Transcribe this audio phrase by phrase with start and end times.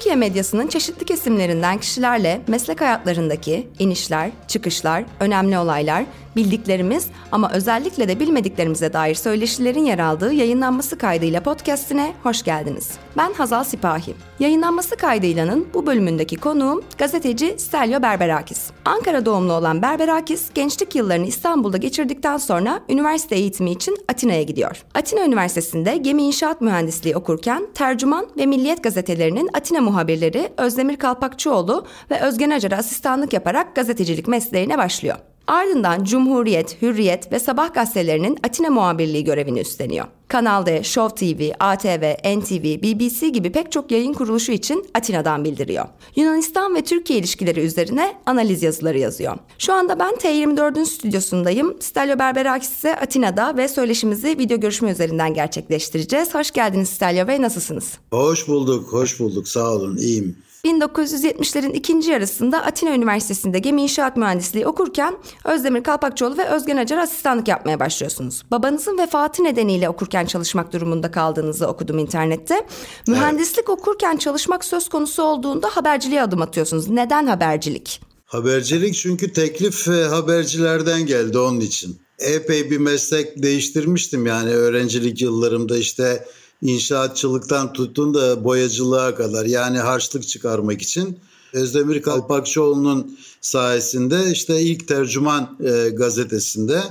[0.00, 6.04] Türkiye medyasının çeşitli kesimlerinden kişilerle meslek hayatlarındaki inişler, çıkışlar, önemli olaylar,
[6.36, 12.90] bildiklerimiz ama özellikle de bilmediklerimize dair söyleşilerin yer aldığı yayınlanması kaydıyla podcastine hoş geldiniz.
[13.16, 14.14] Ben Hazal Sipahi.
[14.38, 18.70] Yayınlanması kaydıylanın bu bölümündeki konuğum gazeteci Stelio Berberakis.
[18.84, 24.84] Ankara doğumlu olan Berberakis gençlik yıllarını İstanbul'da geçirdikten sonra üniversite eğitimi için Atina'ya gidiyor.
[24.94, 32.20] Atina Üniversitesi'nde gemi inşaat mühendisliği okurken tercüman ve Milliyet gazetelerinin Atina muhabirleri Özdemir Kalpakçıoğlu ve
[32.20, 35.16] Özgen Acar'a asistanlık yaparak gazetecilik mesleğine başlıyor.
[35.50, 40.06] Ardından Cumhuriyet, Hürriyet ve Sabah gazetelerinin Atina muhabirliği görevini üstleniyor.
[40.28, 45.84] Kanal D, Show TV, ATV, NTV, BBC gibi pek çok yayın kuruluşu için Atina'dan bildiriyor.
[46.16, 49.38] Yunanistan ve Türkiye ilişkileri üzerine analiz yazıları yazıyor.
[49.58, 51.76] Şu anda ben T24'ün stüdyosundayım.
[51.80, 56.34] Stelio Berberakis ise Atina'da ve söyleşimizi video görüşme üzerinden gerçekleştireceğiz.
[56.34, 57.98] Hoş geldiniz Stelio Bey, nasılsınız?
[58.10, 59.48] Hoş bulduk, hoş bulduk.
[59.48, 60.36] Sağ olun, iyiyim.
[60.64, 67.48] 1970'lerin ikinci yarısında Atina Üniversitesi'nde gemi inşaat mühendisliği okurken Özdemir Kalpakçıoğlu ve Özgen Acar asistanlık
[67.48, 68.42] yapmaya başlıyorsunuz.
[68.50, 72.66] Babanızın vefatı nedeniyle okurken çalışmak durumunda kaldığınızı okudum internette.
[73.08, 73.78] Mühendislik evet.
[73.78, 76.88] okurken çalışmak söz konusu olduğunda haberciliğe adım atıyorsunuz.
[76.88, 78.00] Neden habercilik?
[78.24, 82.00] Habercilik çünkü teklif e, habercilerden geldi onun için.
[82.18, 86.24] Epey bir meslek değiştirmiştim yani öğrencilik yıllarımda işte
[86.62, 91.18] inşaatçılıktan tutun da boyacılığa kadar yani harçlık çıkarmak için
[91.52, 96.82] Özdemir Kalpakçıoğlu'nun sayesinde işte ilk tercüman e, gazetesinde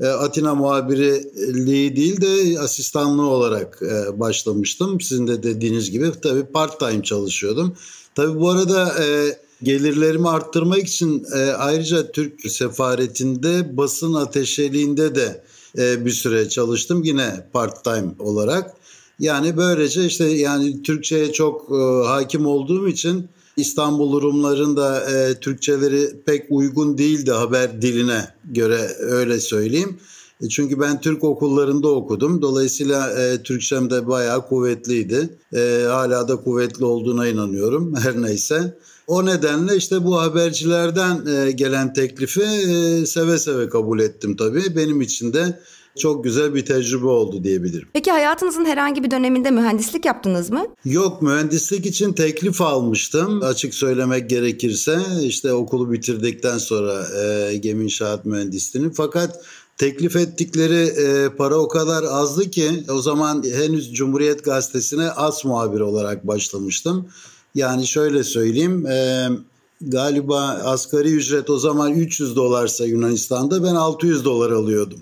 [0.00, 5.00] e, Atina muhabirliği değil de asistanlığı olarak e, başlamıştım.
[5.00, 7.76] Sizin de dediğiniz gibi tabii part time çalışıyordum.
[8.14, 15.44] Tabii bu arada e, gelirlerimi arttırmak için e, ayrıca Türk sefaretinde basın ateşeliğinde de
[15.78, 18.83] e, bir süre çalıştım yine part time olarak.
[19.18, 26.46] Yani böylece işte yani Türkçe'ye çok e, hakim olduğum için İstanbul Rumların e, Türkçeleri pek
[26.50, 29.98] uygun değildi haber diline göre öyle söyleyeyim.
[30.42, 32.42] E, çünkü ben Türk okullarında okudum.
[32.42, 35.38] Dolayısıyla e, Türkçem de bayağı kuvvetliydi.
[35.52, 38.78] E, hala da kuvvetli olduğuna inanıyorum her neyse.
[39.06, 44.76] O nedenle işte bu habercilerden e, gelen teklifi e, seve seve kabul ettim tabii.
[44.76, 45.60] Benim için de
[45.98, 47.88] çok güzel bir tecrübe oldu diyebilirim.
[47.92, 50.66] Peki hayatınızın herhangi bir döneminde mühendislik yaptınız mı?
[50.84, 54.98] Yok mühendislik için teklif almıştım açık söylemek gerekirse.
[55.22, 59.40] işte okulu bitirdikten sonra e, gemi inşaat mühendisliğini fakat
[59.78, 65.80] teklif ettikleri e, para o kadar azdı ki o zaman henüz Cumhuriyet Gazetesi'ne as muhabir
[65.80, 67.08] olarak başlamıştım.
[67.54, 69.28] Yani şöyle söyleyeyim e,
[69.80, 75.00] galiba asgari ücret o zaman 300 dolarsa Yunanistan'da ben 600 dolar alıyordum.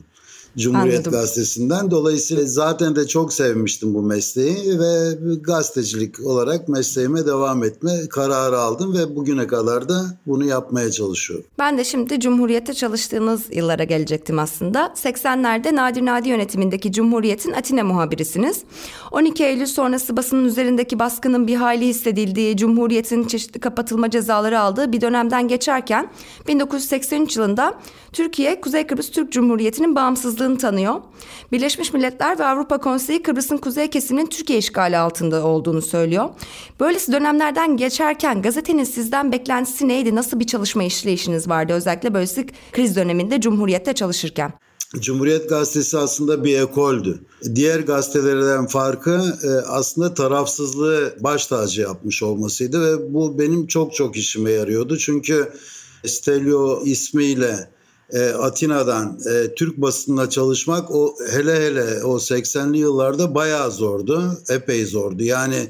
[0.59, 1.13] Cumhuriyet Anladım.
[1.13, 1.91] Gazetesi'nden.
[1.91, 8.95] Dolayısıyla zaten de çok sevmiştim bu mesleği ve gazetecilik olarak mesleğime devam etme kararı aldım
[8.95, 11.47] ve bugüne kadar da bunu yapmaya çalışıyorum.
[11.59, 14.95] Ben de şimdi Cumhuriyet'te çalıştığınız yıllara gelecektim aslında.
[15.03, 18.62] 80'lerde Nadir Nadi yönetimindeki Cumhuriyet'in Atina muhabirisiniz.
[19.11, 25.01] 12 Eylül sonrası basının üzerindeki baskının bir hali hissedildiği, Cumhuriyet'in çeşitli kapatılma cezaları aldığı bir
[25.01, 26.11] dönemden geçerken
[26.49, 27.75] 1983 yılında
[28.12, 29.97] Türkiye Kuzey Kıbrıs Türk Cumhuriyeti'nin
[30.43, 30.95] bağımsızlığını tanıyor.
[31.53, 36.29] Birleşmiş Milletler ve Avrupa Konseyi Kıbrıs'ın kuzey kesiminin Türkiye işgali altında olduğunu söylüyor.
[36.81, 40.15] Böylesi dönemlerden geçerken gazetenin sizden beklentisi neydi?
[40.15, 41.73] Nasıl bir çalışma işleyişiniz vardı?
[41.73, 44.53] Özellikle böylesi kriz döneminde Cumhuriyet'te çalışırken.
[45.01, 47.23] Cumhuriyet Gazetesi aslında bir ekoldü.
[47.55, 54.17] Diğer gazetelerden farkı e, aslında tarafsızlığı baş tacı yapmış olmasıydı ve bu benim çok çok
[54.17, 54.99] işime yarıyordu.
[54.99, 55.53] Çünkü
[56.07, 57.72] Stelio ismiyle
[58.12, 64.39] e, Atina'dan e, Türk basınına çalışmak o hele hele o 80'li yıllarda bayağı zordu.
[64.49, 65.23] Epey zordu.
[65.23, 65.69] Yani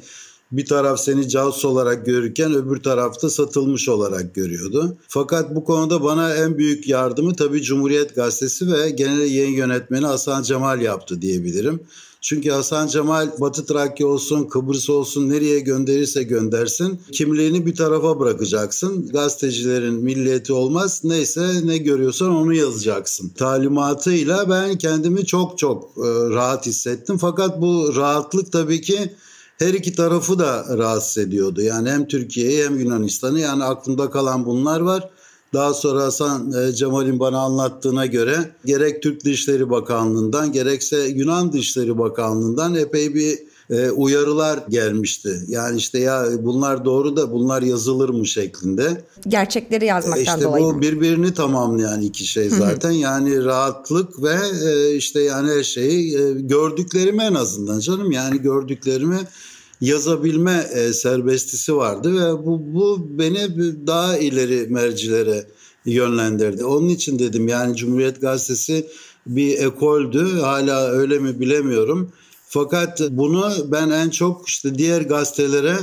[0.53, 4.97] bir taraf seni casus olarak görürken öbür tarafta satılmış olarak görüyordu.
[5.09, 10.43] Fakat bu konuda bana en büyük yardımı tabii Cumhuriyet Gazetesi ve genel yayın yönetmeni Hasan
[10.43, 11.81] Cemal yaptı diyebilirim.
[12.23, 19.09] Çünkü Hasan Cemal Batı Trakya olsun, Kıbrıs olsun nereye gönderirse göndersin kimliğini bir tarafa bırakacaksın.
[19.09, 21.01] Gazetecilerin milliyeti olmaz.
[21.05, 23.29] Neyse ne görüyorsan onu yazacaksın.
[23.29, 27.19] Talimatıyla ben kendimi çok çok e, rahat hissettim.
[27.19, 29.15] Fakat bu rahatlık tabii ki
[29.59, 31.63] her iki tarafı da rahatsız ediyordu.
[31.63, 35.11] Yani hem Türkiye'yi hem Yunanistan'ı yani aklımda kalan bunlar var.
[35.53, 41.99] Daha sonra Hasan e, Cemal'in bana anlattığına göre gerek Türk Dışişleri Bakanlığı'ndan gerekse Yunan Dışişleri
[41.99, 43.39] Bakanlığı'ndan epey bir
[43.71, 45.45] e, uyarılar gelmişti.
[45.49, 49.05] Yani işte ya bunlar doğru da bunlar yazılır mı şeklinde.
[49.29, 50.65] Gerçekleri yazmaktan işte dolayı.
[50.65, 52.91] İşte bu birbirini tamamlayan iki şey zaten.
[52.91, 56.13] yani rahatlık ve e, işte yani her şeyi
[56.47, 59.19] gördüklerimi en azından canım yani gördüklerimi
[59.83, 63.57] yazabilme e, serbestisi vardı ve bu, bu beni
[63.87, 65.47] daha ileri mercilere
[65.85, 66.65] yönlendirdi.
[66.65, 68.87] Onun için dedim yani Cumhuriyet Gazetesi
[69.27, 70.41] bir ekoldü.
[70.41, 72.13] Hala öyle mi bilemiyorum.
[72.49, 75.77] Fakat bunu ben en çok işte diğer gazetelere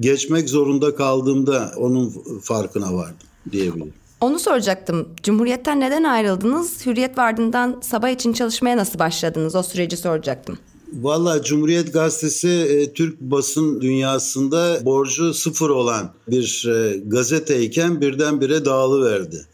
[0.00, 3.94] geçmek zorunda kaldığımda onun farkına vardım diyebilirim.
[4.20, 5.08] Onu soracaktım.
[5.22, 6.86] Cumhuriyet'ten neden ayrıldınız?
[6.86, 9.54] Hürriyet Vardı'ndan sabah için çalışmaya nasıl başladınız?
[9.54, 10.58] O süreci soracaktım.
[10.92, 19.46] Valla Cumhuriyet Gazetesi e, Türk basın dünyasında borcu sıfır olan bir e, gazeteyken birdenbire dağılıverdi.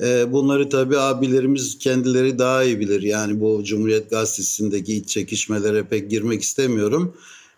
[0.00, 3.02] E, bunları tabii abilerimiz kendileri daha iyi bilir.
[3.02, 7.14] Yani bu Cumhuriyet Gazetesi'ndeki iç çekişmelere pek girmek istemiyorum.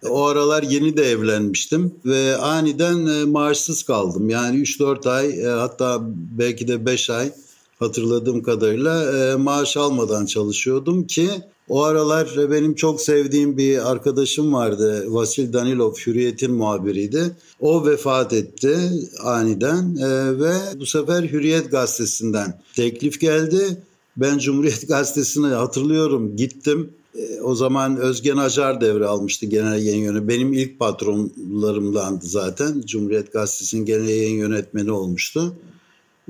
[0.08, 4.30] O aralar yeni de evlenmiştim ve aniden e, maaşsız kaldım.
[4.30, 6.00] Yani 3-4 ay e, hatta
[6.38, 7.32] belki de 5 ay
[7.78, 11.30] hatırladığım kadarıyla maaş almadan çalışıyordum ki
[11.70, 15.04] o aralar benim çok sevdiğim bir arkadaşım vardı.
[15.08, 17.36] Vasil Danilov Hürriyet'in muhabiriydi.
[17.60, 18.78] O vefat etti
[19.22, 19.96] aniden
[20.40, 23.82] ve bu sefer Hürriyet gazetesinden teklif geldi.
[24.16, 30.28] Ben Cumhuriyet gazetesine hatırlıyorum gittim e, o zaman Özgen Acar devre almıştı genel yayın yönetmeni.
[30.28, 32.82] Benim ilk patronlarımdandı zaten.
[32.86, 35.56] Cumhuriyet Gazetesi'nin genel yayın yönetmeni olmuştu.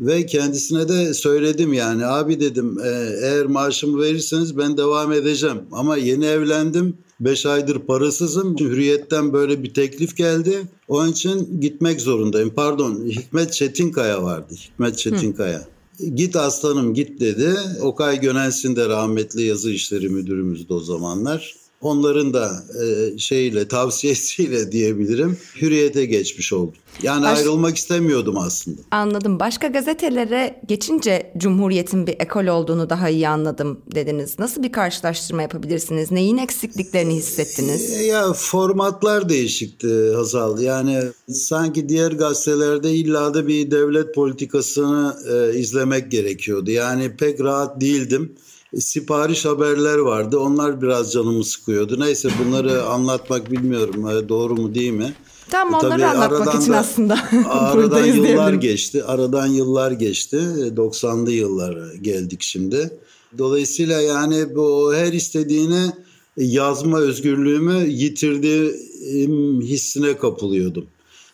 [0.01, 2.89] Ve kendisine de söyledim yani abi dedim e,
[3.23, 5.59] eğer maaşımı verirseniz ben devam edeceğim.
[5.73, 6.99] Ama yeni evlendim.
[7.21, 8.59] 5 aydır parasızım.
[8.59, 10.63] Hürriyet'ten böyle bir teklif geldi.
[10.89, 12.51] Onun için gitmek zorundayım.
[12.57, 14.55] Pardon Hikmet Çetinkaya vardı.
[14.55, 15.59] Hikmet Çetinkaya.
[15.59, 16.07] Hı.
[16.07, 17.55] Git aslanım git dedi.
[17.81, 21.55] Okay Gönensin de rahmetli yazı işleri müdürümüzdü o zamanlar.
[21.81, 26.75] Onların da e, şeyle tavsiyesiyle diyebilirim hürriyete geçmiş oldum.
[27.03, 27.39] Yani Baş...
[27.39, 28.81] ayrılmak istemiyordum aslında.
[28.91, 29.41] Anladım.
[29.41, 34.39] Başka gazetelere geçince Cumhuriyet'in bir ekol olduğunu daha iyi anladım dediniz.
[34.39, 36.11] Nasıl bir karşılaştırma yapabilirsiniz?
[36.11, 37.91] Neyin eksikliklerini hissettiniz?
[37.91, 40.59] E, ya formatlar değişikti Hazal.
[40.61, 40.99] Yani
[41.29, 46.71] sanki diğer gazetelerde illa da bir devlet politikasını e, izlemek gerekiyordu.
[46.71, 48.33] Yani pek rahat değildim
[48.79, 50.39] sipariş haberler vardı.
[50.39, 52.01] Onlar biraz canımı sıkıyordu.
[52.01, 55.15] Neyse bunları anlatmak bilmiyorum e, doğru mu değil mi?
[55.51, 57.19] Tam e, onları anlatmak için da, aslında
[57.49, 59.05] aradan yıllar geçti.
[59.05, 60.37] Aradan yıllar geçti.
[60.77, 62.91] 90'lı yıllar geldik şimdi.
[63.39, 65.93] Dolayısıyla yani bu her istediğine
[66.37, 70.87] yazma özgürlüğümü yitirdiğim hissine kapılıyordum.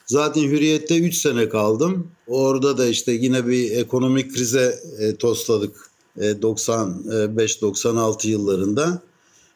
[0.06, 2.08] Zaten Hürriyet'te 3 sene kaldım.
[2.26, 5.85] Orada da işte yine bir ekonomik krize e, tosladık
[6.18, 9.02] 95-96 e, yıllarında.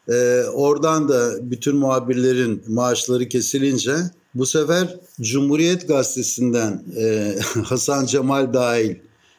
[0.09, 3.95] E, oradan da bütün muhabirlerin maaşları kesilince
[4.35, 8.95] bu sefer Cumhuriyet Gazetesi'nden e, Hasan Cemal dahil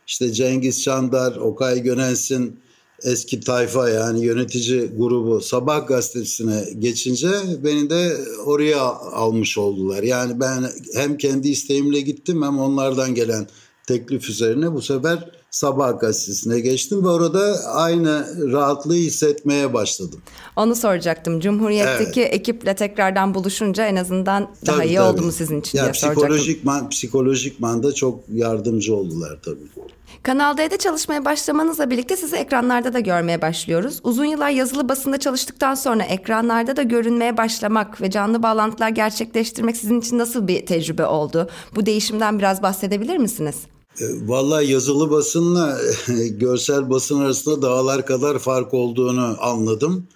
[0.07, 2.59] işte Cengiz Çandar, Okay Gönensin
[3.03, 7.29] eski tayfa yani yönetici grubu Sabah gazetesine geçince
[7.63, 10.03] beni de oraya almış oldular.
[10.03, 13.47] Yani ben hem kendi isteğimle gittim hem onlardan gelen
[13.87, 20.21] teklif üzerine bu sefer Sabah gazetesine geçtim ve orada aynı rahatlığı hissetmeye başladım.
[20.55, 21.39] Onu soracaktım.
[21.39, 22.33] Cumhuriyet'teki evet.
[22.33, 25.07] ekiple tekrardan buluşunca en azından daha tabii, iyi tabii.
[25.07, 29.91] oldu mu sizin için ya, diye psikolojik man, psikolojik manda çok yardımcı oldular tabii.
[30.23, 33.99] Kanal D'de çalışmaya başlamanızla birlikte sizi ekranlarda da görmeye başlıyoruz.
[34.03, 39.99] Uzun yıllar yazılı basında çalıştıktan sonra ekranlarda da görünmeye başlamak ve canlı bağlantılar gerçekleştirmek sizin
[39.99, 41.49] için nasıl bir tecrübe oldu?
[41.75, 43.55] Bu değişimden biraz bahsedebilir misiniz?
[43.99, 45.79] E, vallahi yazılı basınla
[46.29, 50.07] görsel basın arasında dağlar kadar fark olduğunu anladım.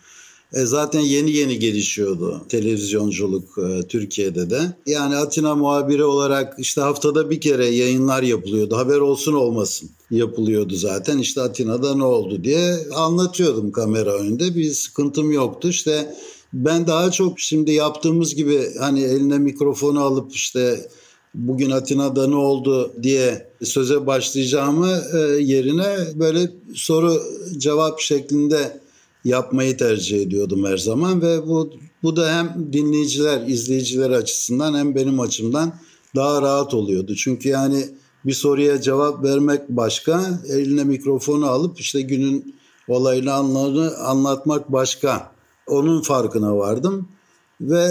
[0.54, 4.62] E zaten yeni yeni gelişiyordu televizyonculuk e, Türkiye'de de.
[4.86, 8.78] Yani Atina muhabiri olarak işte haftada bir kere yayınlar yapılıyordu.
[8.78, 11.18] Haber olsun olmasın yapılıyordu zaten.
[11.18, 14.56] İşte Atina'da ne oldu diye anlatıyordum kamera önünde.
[14.56, 15.70] Bir sıkıntım yoktu.
[15.70, 16.16] İşte
[16.54, 20.90] ben daha çok şimdi yaptığımız gibi hani eline mikrofonu alıp işte
[21.36, 27.22] bugün Atina'da ne oldu diye söze başlayacağımı e, yerine böyle soru
[27.58, 28.80] cevap şeklinde
[29.26, 31.74] yapmayı tercih ediyordum her zaman ve bu
[32.04, 35.74] bu da hem dinleyiciler, izleyiciler açısından hem benim açımdan
[36.16, 37.16] daha rahat oluyordu.
[37.16, 37.86] Çünkü yani
[38.26, 42.56] bir soruya cevap vermek başka, eline mikrofonu alıp işte günün
[42.88, 43.34] olayını
[43.98, 45.32] anlatmak başka.
[45.68, 47.08] Onun farkına vardım
[47.62, 47.88] ve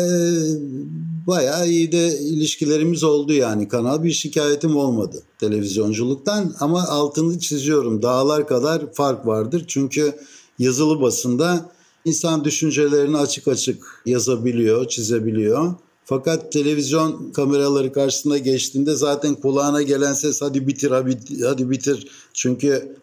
[1.26, 8.46] bayağı iyi de ilişkilerimiz oldu yani kanal bir şikayetim olmadı televizyonculuktan ama altını çiziyorum dağlar
[8.46, 10.14] kadar fark vardır çünkü
[10.58, 11.70] yazılı basında
[12.04, 15.74] insan düşüncelerini açık açık yazabiliyor, çizebiliyor.
[16.04, 22.08] Fakat televizyon kameraları karşısında geçtiğinde zaten kulağına gelen ses hadi bitir hadi, hadi bitir.
[22.34, 22.96] Çünkü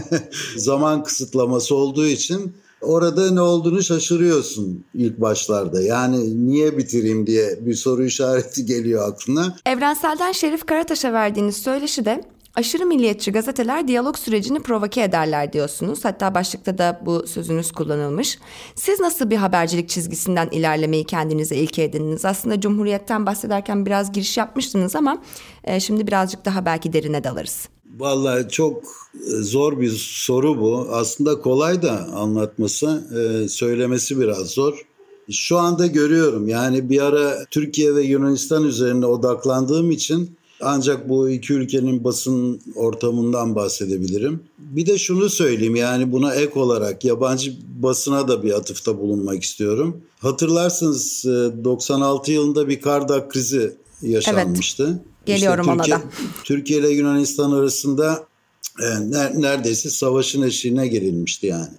[0.56, 5.82] zaman kısıtlaması olduğu için orada ne olduğunu şaşırıyorsun ilk başlarda.
[5.82, 9.56] Yani niye bitireyim diye bir soru işareti geliyor aklına.
[9.66, 12.24] Evrensel'den Şerif Karataş'a verdiğiniz söyleşi de
[12.54, 16.04] aşırı milliyetçi gazeteler diyalog sürecini provoke ederler diyorsunuz.
[16.04, 18.38] Hatta başlıkta da bu sözünüz kullanılmış.
[18.74, 22.24] Siz nasıl bir habercilik çizgisinden ilerlemeyi kendinize ilke edindiniz?
[22.24, 25.22] Aslında Cumhuriyet'ten bahsederken biraz giriş yapmıştınız ama
[25.64, 27.68] e, şimdi birazcık daha belki derine dalarız.
[27.98, 28.82] Vallahi çok
[29.14, 30.88] e, zor bir soru bu.
[30.90, 34.86] Aslında kolay da anlatması, e, söylemesi biraz zor.
[35.30, 41.52] Şu anda görüyorum yani bir ara Türkiye ve Yunanistan üzerine odaklandığım için ancak bu iki
[41.52, 44.40] ülkenin basın ortamından bahsedebilirim.
[44.58, 50.00] Bir de şunu söyleyeyim yani buna ek olarak yabancı basına da bir atıfta bulunmak istiyorum.
[50.18, 54.84] Hatırlarsınız 96 e, yılında bir Kardak krizi yaşanmıştı.
[54.84, 55.11] Evet.
[55.26, 56.08] Geliyorum işte Türkiye, ona da.
[56.44, 58.26] Türkiye ile Yunanistan arasında
[58.80, 59.10] e,
[59.40, 61.72] neredeyse savaşın eşiğine gelinmişti yani.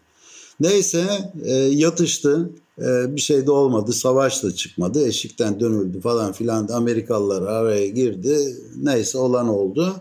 [0.59, 2.49] Neyse e, yatıştı.
[2.79, 3.93] E, bir şey de olmadı.
[3.93, 5.07] Savaş da çıkmadı.
[5.07, 6.67] Eşikten dönüldü falan filan.
[6.67, 8.37] Amerikalılar araya girdi.
[8.75, 9.95] Neyse olan oldu.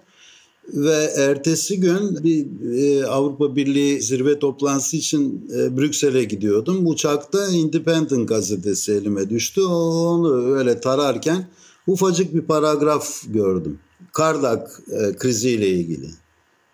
[0.69, 2.47] Ve ertesi gün bir
[2.77, 6.87] e, Avrupa Birliği zirve toplantısı için e, Brüksel'e gidiyordum.
[6.87, 9.61] Uçakta Independent gazetesi elime düştü.
[9.63, 11.49] Onu öyle tararken
[11.87, 13.79] ufacık bir paragraf gördüm.
[14.13, 16.09] Kardak e, kriziyle ilgili.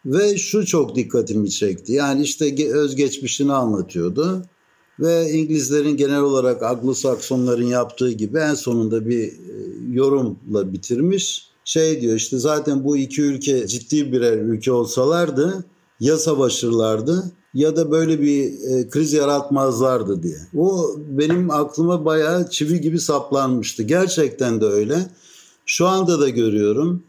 [0.07, 1.93] Ve şu çok dikkatimi çekti.
[1.93, 4.43] Yani işte özgeçmişini anlatıyordu.
[5.01, 9.33] Ve İngilizlerin genel olarak Anglo-Saksonların yaptığı gibi en sonunda bir e,
[9.93, 11.49] yorumla bitirmiş.
[11.65, 15.65] Şey diyor işte zaten bu iki ülke ciddi birer ülke olsalardı
[16.01, 20.39] ya savaşırlardı ya da böyle bir e, kriz yaratmazlardı diye.
[20.57, 23.83] O benim aklıma bayağı çivi gibi saplanmıştı.
[23.83, 25.11] Gerçekten de öyle.
[25.67, 27.03] Şu anda da görüyorum.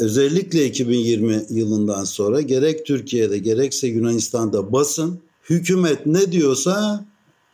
[0.00, 5.18] Özellikle 2020 yılından sonra gerek Türkiye'de gerekse Yunanistan'da basın
[5.50, 7.04] hükümet ne diyorsa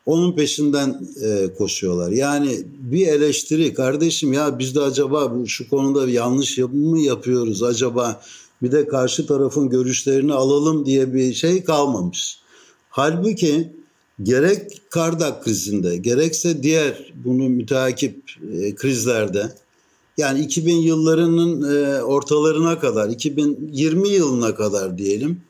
[0.07, 2.11] onun peşinden e, koşuyorlar.
[2.11, 8.21] Yani bir eleştiri kardeşim ya biz de acaba bu şu konuda yanlış mı yapıyoruz acaba
[8.65, 12.39] bir de karşı tarafın görüşlerini alalım diye bir şey kalmamış.
[12.91, 13.73] Halbuki
[14.23, 19.53] gerek Kardak krizinde gerekse diğer bunu müteakip e, krizlerde
[20.17, 25.41] yani 2000 yıllarının e, ortalarına kadar 2020 yılına kadar diyelim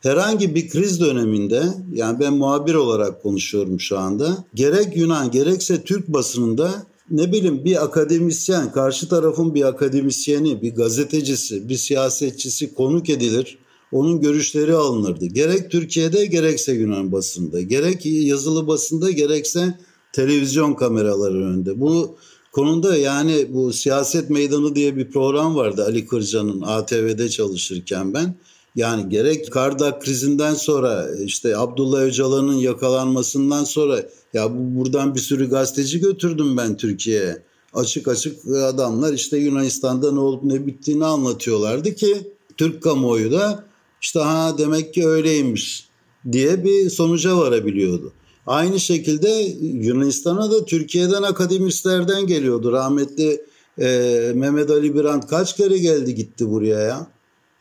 [0.00, 6.08] herhangi bir kriz döneminde yani ben muhabir olarak konuşuyorum şu anda gerek Yunan gerekse Türk
[6.08, 13.58] basınında ne bileyim bir akademisyen, karşı tarafın bir akademisyeni, bir gazetecisi, bir siyasetçisi konuk edilir.
[13.92, 15.26] Onun görüşleri alınırdı.
[15.26, 19.78] Gerek Türkiye'de gerekse Yunan basında, gerek yazılı basında gerekse
[20.12, 21.80] televizyon kameraları önünde.
[21.80, 22.16] Bu
[22.52, 28.34] konuda yani bu siyaset meydanı diye bir program vardı Ali Kırca'nın ATV'de çalışırken ben.
[28.74, 34.02] Yani gerek Kardak krizinden sonra işte Abdullah Öcalan'ın yakalanmasından sonra
[34.32, 37.42] ya bu buradan bir sürü gazeteci götürdüm ben Türkiye'ye.
[37.74, 43.64] Açık açık adamlar işte Yunanistan'da ne olup ne bittiğini anlatıyorlardı ki Türk kamuoyu da
[44.00, 45.88] işte ha demek ki öyleymiş
[46.32, 48.12] diye bir sonuca varabiliyordu.
[48.46, 49.28] Aynı şekilde
[49.60, 52.72] Yunanistan'a da Türkiye'den akademislerden geliyordu.
[52.72, 53.44] Rahmetli
[53.78, 57.13] e, Mehmet Ali Birant kaç kere geldi gitti buraya ya.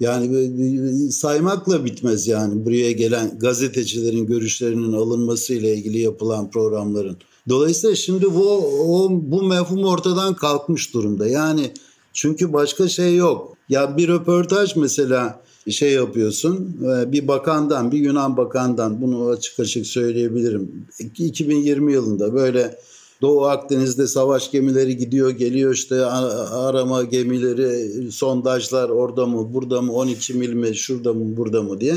[0.03, 7.17] Yani saymakla bitmez yani buraya gelen gazetecilerin görüşlerinin alınması ile ilgili yapılan programların.
[7.50, 8.50] Dolayısıyla şimdi bu
[8.88, 11.27] o, bu mefhum ortadan kalkmış durumda.
[11.27, 11.72] Yani
[12.13, 13.57] çünkü başka şey yok.
[13.69, 19.88] Ya bir röportaj mesela şey yapıyorsun e, bir bakandan bir Yunan bakandan bunu açık açık
[19.88, 20.86] söyleyebilirim.
[21.00, 22.77] 2020 yılında böyle
[23.23, 30.33] Doğu Akdeniz'de savaş gemileri gidiyor geliyor işte arama gemileri sondajlar orada mı burada mı 12
[30.33, 31.95] mil mi şurada mı burada mı diye.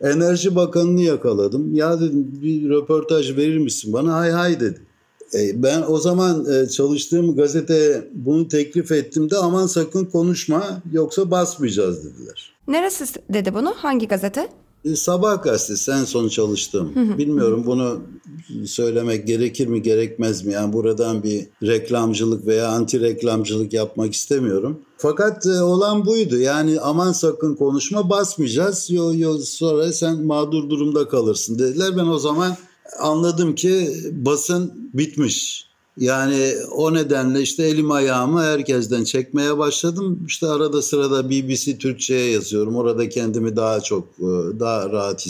[0.00, 1.74] Enerji Bakanı'nı yakaladım.
[1.74, 4.14] Ya dedim bir röportaj verir misin bana?
[4.14, 4.80] Hay hay dedi.
[5.34, 11.30] E, ben o zaman e, çalıştığım gazeteye bunu teklif ettim de aman sakın konuşma yoksa
[11.30, 12.52] basmayacağız dediler.
[12.68, 13.74] Neresi dedi bunu?
[13.76, 14.48] Hangi gazete?
[14.84, 16.92] E, Sabah gazetesi en son çalıştım.
[17.18, 18.00] Bilmiyorum bunu
[18.66, 20.52] söylemek gerekir mi gerekmez mi?
[20.52, 24.80] Yani buradan bir reklamcılık veya anti reklamcılık yapmak istemiyorum.
[24.96, 26.38] Fakat e, olan buydu.
[26.38, 28.90] Yani aman sakın konuşma basmayacağız.
[28.90, 31.96] Yo, yo, sonra sen mağdur durumda kalırsın dediler.
[31.96, 32.56] Ben o zaman
[33.00, 35.71] anladım ki basın bitmiş.
[35.98, 40.24] Yani o nedenle işte elim ayağımı herkesten çekmeye başladım.
[40.26, 42.76] İşte arada sırada BBC Türkçe'ye yazıyorum.
[42.76, 45.26] Orada kendimi daha çok e, daha rahat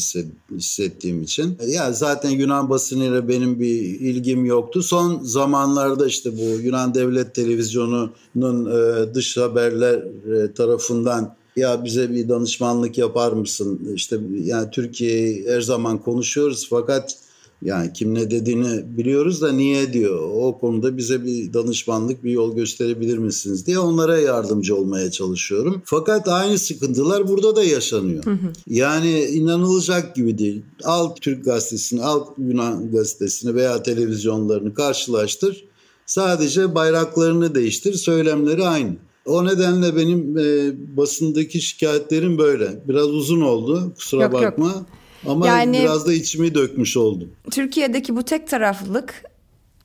[0.56, 1.58] hissettiğim için.
[1.68, 4.82] Ya zaten Yunan basınıyla benim bir ilgim yoktu.
[4.82, 12.28] Son zamanlarda işte bu Yunan Devlet Televizyonu'nun e, dış haberler e, tarafından ya bize bir
[12.28, 13.80] danışmanlık yapar mısın?
[13.94, 17.16] İşte yani Türkiye'yi her zaman konuşuyoruz fakat
[17.62, 20.30] Yani kim ne dediğini biliyoruz da niye diyor.
[20.34, 25.82] O konuda bize bir danışmanlık, bir yol gösterebilir misiniz diye onlara yardımcı olmaya çalışıyorum.
[25.84, 28.24] Fakat aynı sıkıntılar burada da yaşanıyor.
[28.24, 28.52] Hı hı.
[28.66, 30.62] Yani inanılacak gibi değil.
[30.84, 35.64] Al Türk gazetesini, al Yunan gazetesini veya televizyonlarını karşılaştır.
[36.06, 38.96] Sadece bayraklarını değiştir, söylemleri aynı.
[39.26, 42.82] O nedenle benim e, basındaki şikayetlerim böyle.
[42.88, 44.66] Biraz uzun oldu, kusura yok, bakma.
[44.66, 44.86] Yok.
[45.26, 47.28] Ama yani, biraz da içimi dökmüş oldum.
[47.50, 49.24] Türkiye'deki bu tek taraflılık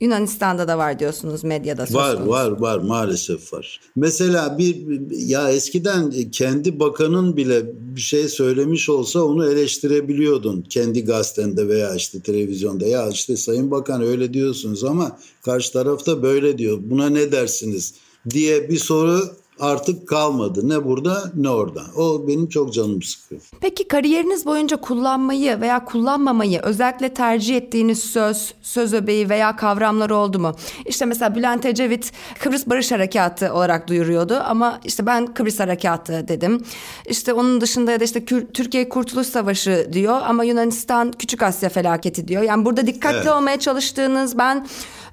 [0.00, 1.86] Yunanistan'da da var diyorsunuz medyada.
[1.90, 2.30] Var konusu.
[2.30, 3.80] var var maalesef var.
[3.96, 7.62] Mesela bir ya eskiden kendi bakanın bile
[7.96, 10.64] bir şey söylemiş olsa onu eleştirebiliyordun.
[10.70, 16.58] Kendi gazetende veya işte televizyonda ya işte sayın bakan öyle diyorsunuz ama karşı tarafta böyle
[16.58, 16.78] diyor.
[16.82, 17.94] Buna ne dersiniz
[18.30, 19.20] diye bir soru
[19.60, 20.68] artık kalmadı.
[20.68, 21.82] Ne burada ne orada.
[21.96, 23.40] O benim çok canımı sıkıyor.
[23.60, 30.38] Peki kariyeriniz boyunca kullanmayı veya kullanmamayı özellikle tercih ettiğiniz söz, söz öbeği veya kavramlar oldu
[30.38, 30.52] mu?
[30.86, 36.62] İşte mesela Bülent Ecevit Kıbrıs Barış Harekatı olarak duyuruyordu ama işte ben Kıbrıs Harekatı dedim.
[37.06, 42.28] İşte onun dışında ya da işte Türkiye Kurtuluş Savaşı diyor ama Yunanistan Küçük Asya felaketi
[42.28, 42.42] diyor.
[42.42, 43.28] Yani burada dikkatli evet.
[43.28, 44.66] olmaya çalıştığınız ben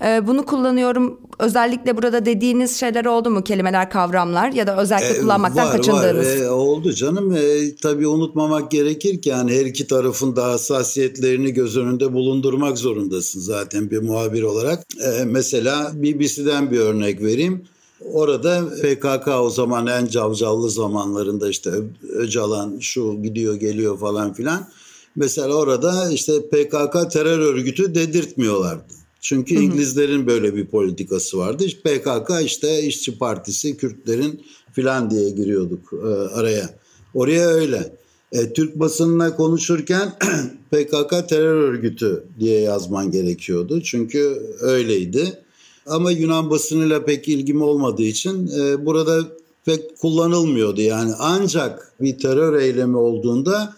[0.06, 5.22] e, bunu kullanıyorum özellikle burada dediğiniz şeyler oldu mu kelimeler, kavramlar ya da özellikle e,
[5.22, 6.28] kullanmaktan var, kaçındığınız?
[6.28, 6.46] Var.
[6.46, 7.36] E, oldu canım.
[7.36, 13.40] E, tabii unutmamak gerekir ki yani her iki tarafın da hassasiyetlerini göz önünde bulundurmak zorundasın
[13.40, 14.86] zaten bir muhabir olarak.
[15.02, 17.66] E, mesela BBC'den bir örnek vereyim.
[18.14, 21.72] Orada PKK o zaman en cavcavlı zamanlarında işte
[22.10, 24.68] Öcalan şu gidiyor geliyor falan filan.
[25.16, 29.05] Mesela orada işte PKK terör örgütü dedirtmiyorlardı.
[29.26, 29.64] Çünkü hı hı.
[29.64, 31.66] İngilizlerin böyle bir politikası vardı.
[31.84, 36.70] PKK işte işçi partisi Kürtlerin filan diye giriyorduk e, araya.
[37.14, 37.96] Oraya öyle.
[38.32, 40.14] E, Türk basınına konuşurken
[40.72, 43.82] PKK terör örgütü diye yazman gerekiyordu.
[43.82, 45.40] Çünkü öyleydi.
[45.86, 49.24] Ama Yunan basınıyla pek ilgim olmadığı için e, burada
[49.66, 50.82] pek kullanılmıyordu.
[50.82, 53.76] Yani ancak bir terör eylemi olduğunda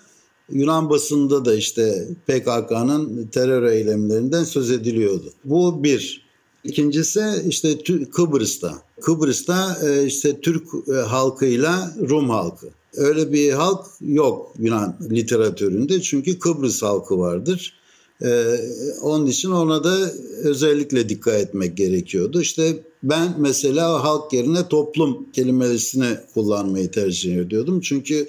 [0.51, 5.33] Yunan basında da işte PKK'nın terör eylemlerinden söz ediliyordu.
[5.45, 6.27] Bu bir.
[6.63, 7.77] İkincisi işte
[8.11, 8.81] Kıbrıs'ta.
[9.01, 12.67] Kıbrıs'ta e, işte Türk e, halkıyla Rum halkı.
[12.95, 17.73] Öyle bir halk yok Yunan literatüründe çünkü Kıbrıs halkı vardır.
[18.21, 18.59] Ee,
[19.01, 20.11] onun için ona da
[20.43, 22.41] özellikle dikkat etmek gerekiyordu.
[22.41, 27.81] İşte ben mesela halk yerine toplum kelimesini kullanmayı tercih ediyordum.
[27.81, 28.27] Çünkü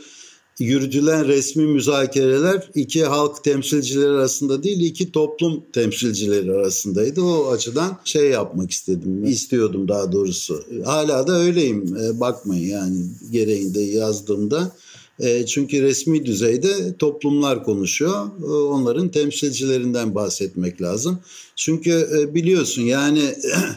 [0.58, 7.22] yürütülen resmi müzakereler iki halk temsilcileri arasında değil iki toplum temsilcileri arasındaydı.
[7.22, 10.64] O açıdan şey yapmak istedim, istiyordum daha doğrusu.
[10.84, 12.96] Hala da öyleyim e, bakmayın yani
[13.30, 14.72] gereğinde yazdığımda.
[15.20, 18.26] E, çünkü resmi düzeyde toplumlar konuşuyor.
[18.42, 21.18] E, onların temsilcilerinden bahsetmek lazım.
[21.56, 23.22] Çünkü biliyorsun yani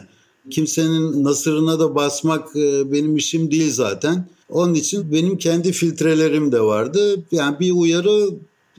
[0.49, 4.27] kimsenin nasırına da basmak benim işim değil zaten.
[4.51, 7.23] Onun için benim kendi filtrelerim de vardı.
[7.31, 8.29] Yani bir uyarı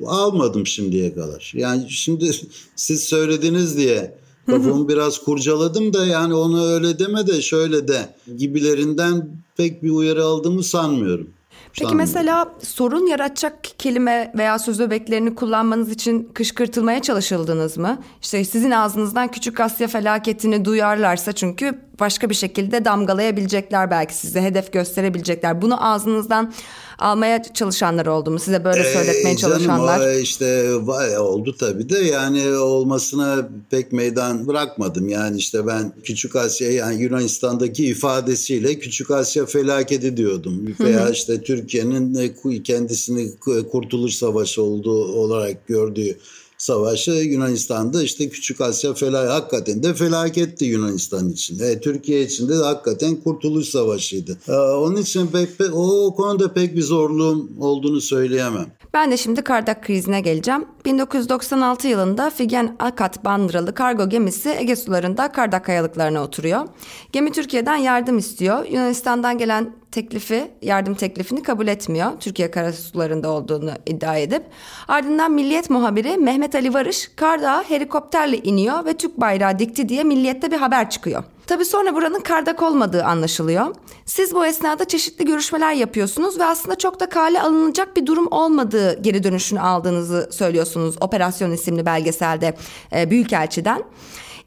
[0.07, 1.53] almadım şimdiye kadar.
[1.57, 2.31] Yani şimdi
[2.77, 4.15] siz söylediniz diye
[4.47, 10.25] kafamı biraz kurcaladım da yani onu öyle deme de şöyle de gibilerinden pek bir uyarı
[10.25, 11.31] aldığımı sanmıyorum.
[11.73, 11.99] Peki Sanmıyorum.
[11.99, 18.03] mesela sorun yaratacak kelime veya söz öbeklerini kullanmanız için kışkırtılmaya çalışıldınız mı?
[18.23, 24.73] İşte sizin ağzınızdan Küçük Asya felaketini duyarlarsa çünkü başka bir şekilde damgalayabilecekler belki size hedef
[24.73, 25.63] gösterebilecekler.
[25.63, 26.53] Bunu ağzınızdan
[26.99, 28.39] almaya çalışanlar oldu mu?
[28.39, 30.01] Size böyle ee, söyletmeye çalışanlar?
[30.01, 35.09] Canım işte vay, oldu tabii de yani olmasına pek meydan bırakmadım.
[35.09, 40.77] Yani işte ben Küçük Asya yani Yunanistan'daki ifadesiyle Küçük Asya felaketi diyordum.
[40.81, 43.31] Veya işte Türkiye'nin kendisini
[43.73, 46.17] Kurtuluş Savaşı olduğu olarak gördüğü
[46.63, 51.59] savaşı Yunanistan'da işte Küçük Asya felaket hakikaten de felaketti Yunanistan için.
[51.59, 54.39] E, Türkiye için de hakikaten Kurtuluş Savaşı'ydı.
[54.49, 58.67] E, onun için pek, pek o konuda pek bir zorluğum olduğunu söyleyemem.
[58.95, 60.65] Ben de şimdi Kardak krizine geleceğim.
[60.85, 66.69] 1996 yılında Figen Akat bandıralı kargo gemisi Ege sularında Kardak kayalıklarına oturuyor.
[67.13, 68.67] Gemi Türkiye'den yardım istiyor.
[68.67, 72.13] Yunanistan'dan gelen teklifi, yardım teklifini kabul etmiyor.
[72.21, 74.43] Türkiye karasularında olduğunu iddia edip.
[74.89, 80.51] Ardından Milliyet muhabiri Mehmet Ali Varış Kardağ'a helikopterle iniyor ve Türk bayrağı dikti diye Milliyet'te
[80.51, 81.25] bir haber çıkıyor.
[81.47, 83.75] Tabii sonra buranın kardak olmadığı anlaşılıyor.
[84.05, 89.03] Siz bu esnada çeşitli görüşmeler yapıyorsunuz ve aslında çok da kale alınacak bir durum olmadığı
[89.03, 92.55] geri dönüşünü aldığınızı söylüyorsunuz Operasyon isimli belgeselde
[92.97, 93.83] e, Büyükelçi'den.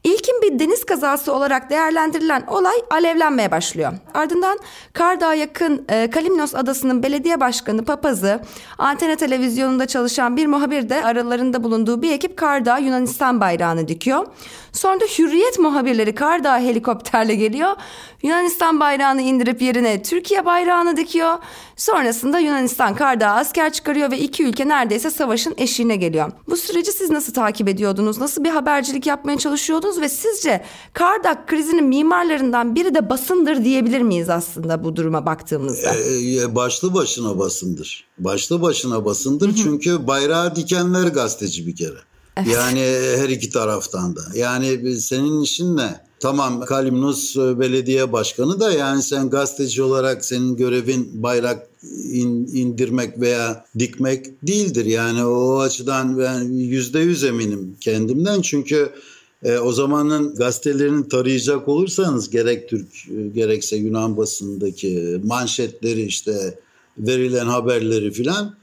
[0.06, 3.92] İlkin bir deniz kazası olarak değerlendirilen olay alevlenmeye başlıyor.
[4.14, 4.58] Ardından
[4.92, 8.40] Kardağ'a yakın e, Kalimnos adasının belediye başkanı papazı,
[8.78, 14.26] antene televizyonunda çalışan bir muhabir de aralarında bulunduğu bir ekip Kardağ Yunanistan bayrağını dikiyor.
[14.72, 17.76] Sonra da Hürriyet muhabirleri Kardağ helikopterle geliyor.
[18.22, 21.38] Yunanistan bayrağını indirip yerine Türkiye bayrağını dikiyor.
[21.76, 26.32] Sonrasında Yunanistan Kardağ asker çıkarıyor ve iki ülke neredeyse savaşın eşiğine geliyor.
[26.48, 28.18] Bu süreci siz nasıl takip ediyordunuz?
[28.18, 34.30] Nasıl bir habercilik yapmaya çalışıyordunuz ve sizce Kardak krizinin mimarlarından biri de basındır diyebilir miyiz
[34.30, 35.94] aslında bu duruma baktığımızda?
[35.94, 38.04] Ee, başlı başına basındır.
[38.18, 41.98] Başlı başına basındır çünkü bayrağı dikenler gazeteci bir kere.
[42.36, 42.48] Evet.
[42.54, 42.80] Yani
[43.16, 44.20] her iki taraftan da.
[44.34, 46.06] Yani senin işin ne?
[46.20, 51.66] Tamam Kalimnos belediye başkanı da yani sen gazeteci olarak senin görevin bayrak
[52.12, 54.84] in, indirmek veya dikmek değildir.
[54.84, 58.92] Yani o açıdan ben yüzde yüz eminim kendimden çünkü
[59.42, 62.88] e, o zamanın gazetelerini tarayacak olursanız gerek Türk
[63.34, 66.58] gerekse Yunan basındaki manşetleri işte
[66.98, 68.56] verilen haberleri filan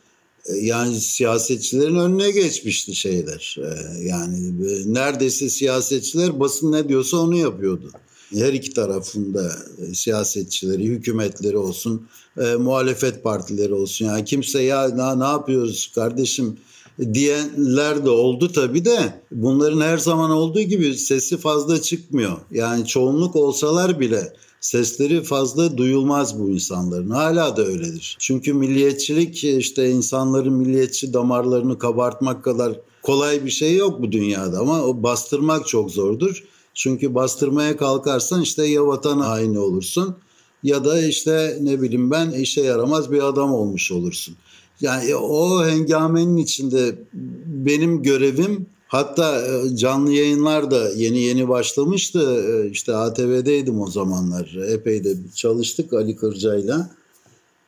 [0.45, 3.57] e, yani siyasetçilerin önüne geçmişti şeyler.
[3.59, 7.91] E, yani e, neredeyse siyasetçiler basın ne diyorsa onu yapıyordu.
[8.33, 9.55] Her iki tarafında
[9.93, 12.07] siyasetçileri, hükümetleri olsun,
[12.37, 14.05] e, muhalefet partileri olsun.
[14.05, 16.57] Yani kimse ya ne yapıyoruz kardeşim
[17.13, 22.37] diyenler de oldu tabii de bunların her zaman olduğu gibi sesi fazla çıkmıyor.
[22.51, 27.09] Yani çoğunluk olsalar bile sesleri fazla duyulmaz bu insanların.
[27.09, 28.17] Hala da öyledir.
[28.19, 34.83] Çünkü milliyetçilik işte insanların milliyetçi damarlarını kabartmak kadar kolay bir şey yok bu dünyada ama
[34.83, 36.43] o bastırmak çok zordur.
[36.73, 40.15] Çünkü bastırmaya kalkarsan işte ya vatan haini olursun
[40.63, 44.35] ya da işte ne bileyim ben işe yaramaz bir adam olmuş olursun.
[44.83, 46.95] Yani o hengamenin içinde
[47.45, 52.43] benim görevim Hatta e, canlı yayınlar da yeni yeni başlamıştı.
[52.47, 54.57] E, işte ATV'deydim o zamanlar.
[54.67, 56.89] Epey de çalıştık Ali Kırca'yla.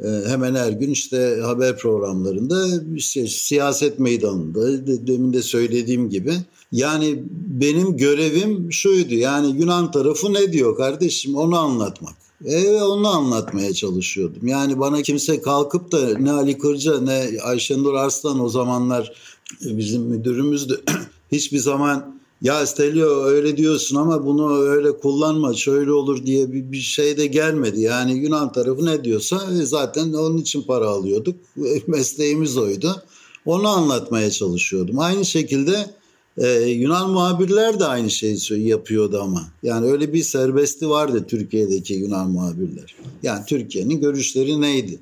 [0.04, 6.34] E, hemen her gün işte haber programlarında işte siyaset meydanında demin de söylediğim gibi.
[6.71, 12.24] Yani benim görevim şuydu yani Yunan tarafı ne diyor kardeşim onu anlatmak.
[12.45, 14.47] Evet onu anlatmaya çalışıyordum.
[14.47, 19.13] Yani bana kimse kalkıp da ne Ali Kırca ne Ayşenur Arslan o zamanlar
[19.61, 20.81] bizim müdürümüzdü.
[21.31, 26.81] hiçbir zaman ya Stelio öyle diyorsun ama bunu öyle kullanma şöyle olur diye bir, bir
[26.81, 27.81] şey de gelmedi.
[27.81, 31.35] Yani Yunan tarafı ne diyorsa e, zaten onun için para alıyorduk.
[31.87, 33.03] Mesleğimiz oydu.
[33.45, 34.99] Onu anlatmaya çalışıyordum.
[34.99, 35.89] Aynı şekilde
[36.37, 39.47] ee, Yunan muhabirler de aynı şeyi yapıyordu ama.
[39.63, 42.95] Yani öyle bir serbesti vardı Türkiye'deki Yunan muhabirler.
[43.23, 44.99] Yani Türkiye'nin görüşleri neydi?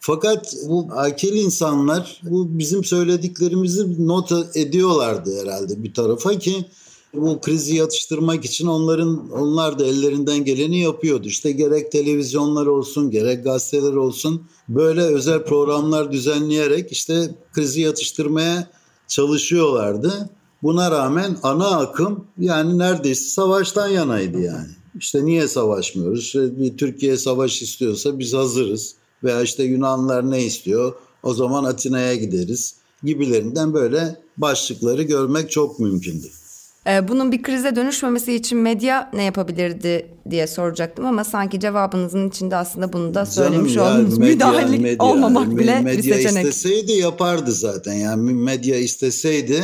[0.00, 6.64] Fakat bu akil insanlar bu bizim söylediklerimizi not ediyorlardı herhalde bir tarafa ki
[7.14, 11.28] bu krizi yatıştırmak için onların onlar da ellerinden geleni yapıyordu.
[11.28, 18.70] İşte gerek televizyonlar olsun, gerek gazeteler olsun böyle özel programlar düzenleyerek işte krizi yatıştırmaya
[19.08, 20.30] çalışıyorlardı.
[20.62, 24.68] Buna rağmen ana akım yani neredeyse savaştan yanaydı yani.
[24.98, 26.20] İşte niye savaşmıyoruz?
[26.20, 28.94] İşte bir Türkiye savaş istiyorsa biz hazırız
[29.24, 36.26] veya işte Yunanlılar ne istiyor o zaman Atina'ya gideriz gibilerinden böyle başlıkları görmek çok mümkündü.
[36.86, 42.56] Ee, bunun bir krize dönüşmemesi için medya ne yapabilirdi diye soracaktım ama sanki cevabınızın içinde
[42.56, 44.18] aslında bunu da söylemiş Canım oldunuz.
[44.18, 46.34] Müdahale medya, olmamak bile medya bir seçenek.
[46.34, 47.94] Medya isteseydi yapardı zaten.
[47.94, 49.62] Yani medya isteseydi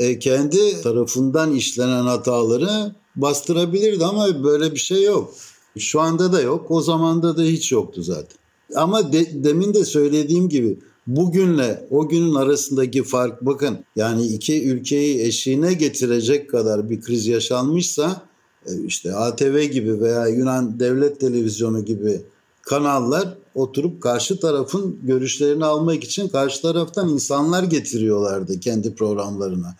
[0.00, 5.34] e, kendi tarafından işlenen hataları bastırabilirdi ama böyle bir şey yok.
[5.78, 6.70] Şu anda da yok.
[6.70, 8.38] O zamanda da hiç yoktu zaten.
[8.74, 15.22] Ama de, demin de söylediğim gibi bugünle o günün arasındaki fark bakın yani iki ülkeyi
[15.22, 18.22] eşiğine getirecek kadar bir kriz yaşanmışsa
[18.66, 22.20] e, işte ATV gibi veya Yunan Devlet Televizyonu gibi
[22.62, 29.76] kanallar oturup karşı tarafın görüşlerini almak için karşı taraftan insanlar getiriyorlardı kendi programlarına.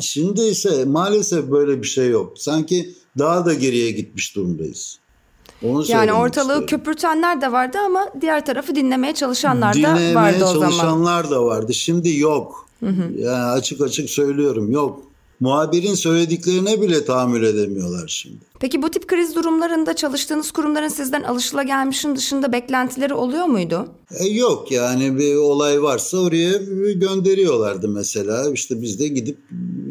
[0.00, 2.32] Şimdi ise maalesef böyle bir şey yok.
[2.38, 4.98] Sanki daha da geriye gitmiş durumdayız.
[5.62, 6.66] Onu yani ortalığı istiyorum.
[6.66, 10.54] köpürtenler de vardı ama diğer tarafı dinlemeye çalışanlar dinlemeye da vardı o zaman.
[10.54, 11.74] Dinlemeye çalışanlar da vardı.
[11.74, 12.68] Şimdi yok.
[12.80, 13.12] Hı hı.
[13.18, 15.02] Yani açık açık söylüyorum yok
[15.40, 18.46] muhabirin söylediklerine bile tahammül edemiyorlar şimdi.
[18.60, 23.88] Peki bu tip kriz durumlarında çalıştığınız kurumların sizden alışılagelmişin dışında beklentileri oluyor muydu?
[24.18, 26.58] E yok yani bir olay varsa oraya
[26.92, 28.50] gönderiyorlardı mesela.
[28.52, 29.38] İşte biz de gidip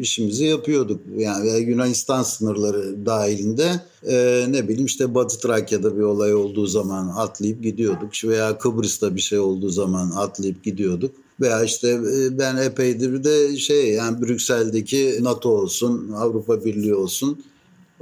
[0.00, 1.00] işimizi yapıyorduk.
[1.16, 7.62] Yani Yunanistan sınırları dahilinde e, ne bileyim işte Batı Trakya'da bir olay olduğu zaman atlayıp
[7.62, 8.10] gidiyorduk.
[8.24, 11.25] Veya Kıbrıs'ta bir şey olduğu zaman atlayıp gidiyorduk.
[11.40, 17.44] Veya işte e, ben epeydir de şey yani Brüksel'deki NATO olsun, Avrupa Birliği olsun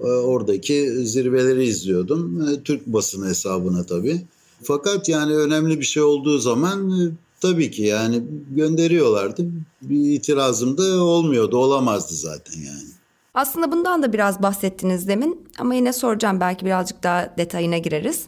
[0.02, 2.48] oradaki zirveleri izliyordum.
[2.64, 4.20] Türk basını hesabına tabii.
[4.62, 6.92] Fakat yani önemli bir şey olduğu zaman
[7.40, 9.46] tabii ki yani gönderiyorlardı.
[9.82, 12.93] Bir itirazım da olmuyordu, olamazdı zaten yani.
[13.34, 18.26] Aslında bundan da biraz bahsettiniz demin ama yine soracağım belki birazcık daha detayına gireriz.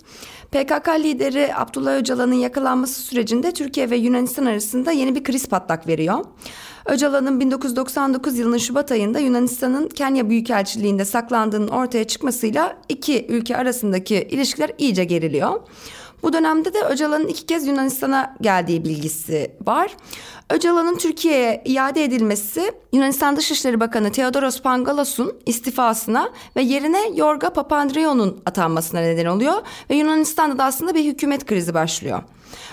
[0.50, 6.24] PKK lideri Abdullah Öcalan'ın yakalanması sürecinde Türkiye ve Yunanistan arasında yeni bir kriz patlak veriyor.
[6.86, 14.70] Öcalan'ın 1999 yılının Şubat ayında Yunanistan'ın Kenya Büyükelçiliğinde saklandığının ortaya çıkmasıyla iki ülke arasındaki ilişkiler
[14.78, 15.60] iyice geriliyor.
[16.22, 19.96] Bu dönemde de Öcalan'ın iki kez Yunanistan'a geldiği bilgisi var.
[20.50, 29.00] Öcalan'ın Türkiye'ye iade edilmesi Yunanistan Dışişleri Bakanı Theodoros Pangalos'un istifasına ve yerine Yorga Papandreou'nun atanmasına
[29.00, 29.54] neden oluyor
[29.90, 32.22] ve Yunanistan'da da aslında bir hükümet krizi başlıyor.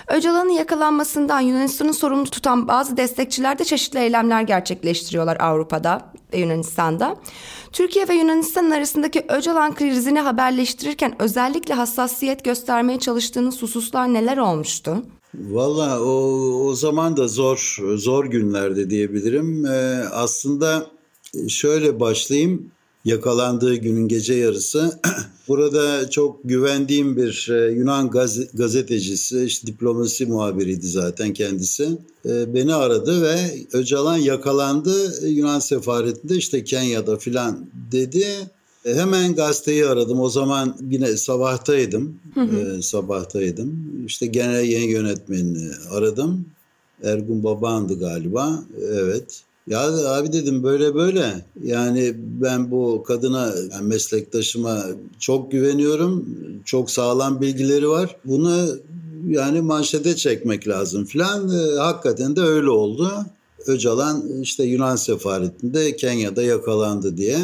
[0.08, 7.16] Öcalan'ın yakalanmasından Yunanistan'ı sorumlu tutan bazı destekçiler de çeşitli eylemler gerçekleştiriyorlar Avrupa'da ve Yunanistan'da.
[7.72, 15.02] Türkiye ve Yunanistan arasındaki Öcalan krizini haberleştirirken özellikle hassasiyet göstermeye çalıştığınız hususlar neler olmuştu?
[15.34, 16.12] Valla o,
[16.66, 19.66] o zaman da zor zor günlerde diyebilirim.
[19.66, 20.86] Ee, aslında
[21.48, 22.70] şöyle başlayayım
[23.04, 25.00] yakalandığı günün gece yarısı.
[25.48, 31.98] Burada çok güvendiğim bir e, Yunan gaz- gazetecisi, işte diplomasi muhabiriydi zaten kendisi.
[32.26, 33.36] E, beni aradı ve
[33.72, 38.26] Öcalan yakalandı Yunan sefaretinde işte Kenya'da filan dedi.
[38.84, 40.20] E, hemen gazeteyi aradım.
[40.20, 42.18] O zaman yine sabahtaydım.
[42.34, 42.82] Hı hı.
[42.82, 43.90] sabahtaydım.
[44.06, 46.46] İşte genel yayın yönetmenini aradım.
[47.02, 48.64] Ergun Baban'dı galiba.
[48.92, 49.42] Evet.
[49.66, 49.80] Ya
[50.16, 54.84] abi dedim böyle böyle yani ben bu kadına yani meslektaşıma
[55.18, 56.26] çok güveniyorum.
[56.64, 58.16] Çok sağlam bilgileri var.
[58.24, 58.66] Bunu
[59.28, 61.50] yani manşete çekmek lazım filan.
[61.50, 63.10] E, hakikaten de öyle oldu.
[63.66, 67.38] Öcalan işte Yunan sefaretinde Kenya'da yakalandı diye.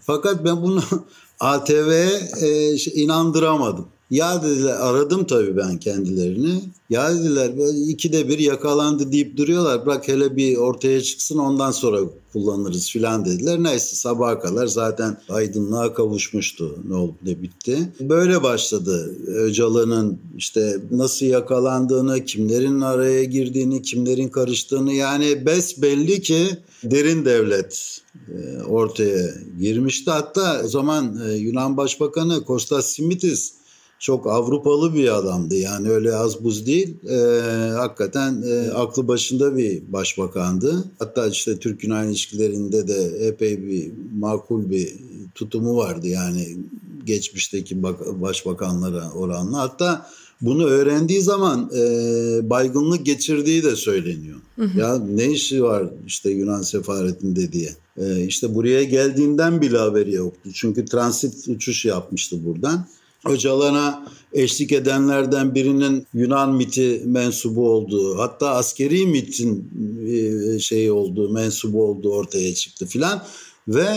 [0.00, 0.82] Fakat ben bunu
[1.40, 3.88] ATV'ye e, inandıramadım.
[4.10, 6.62] Ya dediler aradım tabii ben kendilerini.
[6.90, 7.52] Ya dediler
[7.88, 9.86] ikide bir yakalandı deyip duruyorlar.
[9.86, 11.98] Bırak hele bir ortaya çıksın ondan sonra
[12.32, 13.62] kullanırız filan dediler.
[13.62, 17.78] Neyse sabaha kadar zaten aydınlığa kavuşmuştu ne oldu ne bitti.
[18.00, 26.46] Böyle başladı Öcalan'ın işte nasıl yakalandığını, kimlerin araya girdiğini, kimlerin karıştığını yani besbelli ki
[26.84, 30.10] derin devlet e, ortaya girmişti.
[30.10, 33.59] Hatta o zaman e, Yunan Başbakanı Kostas Simitis
[34.00, 35.54] çok Avrupalı bir adamdı.
[35.54, 36.96] Yani öyle az buz değil.
[37.08, 37.16] E,
[37.70, 40.84] hakikaten e, aklı başında bir başbakandı.
[40.98, 44.94] Hatta işte Türk-Yunan ilişkilerinde de epey bir makul bir
[45.34, 46.08] tutumu vardı.
[46.08, 46.56] Yani
[47.06, 49.58] geçmişteki bak- başbakanlara oranla.
[49.58, 50.06] Hatta
[50.40, 51.80] bunu öğrendiği zaman e,
[52.50, 54.38] baygınlık geçirdiği de söyleniyor.
[54.56, 54.78] Hı hı.
[54.78, 57.70] Ya ne işi var işte Yunan sefaretinde diye.
[57.96, 60.50] E, işte buraya geldiğinden bile haberi yoktu.
[60.54, 62.86] Çünkü transit uçuş yapmıştı buradan.
[63.26, 69.70] Öcalan'a eşlik edenlerden birinin Yunan miti mensubu olduğu hatta askeri mitin
[70.58, 73.22] şeyi olduğu mensubu olduğu ortaya çıktı filan
[73.68, 73.88] ve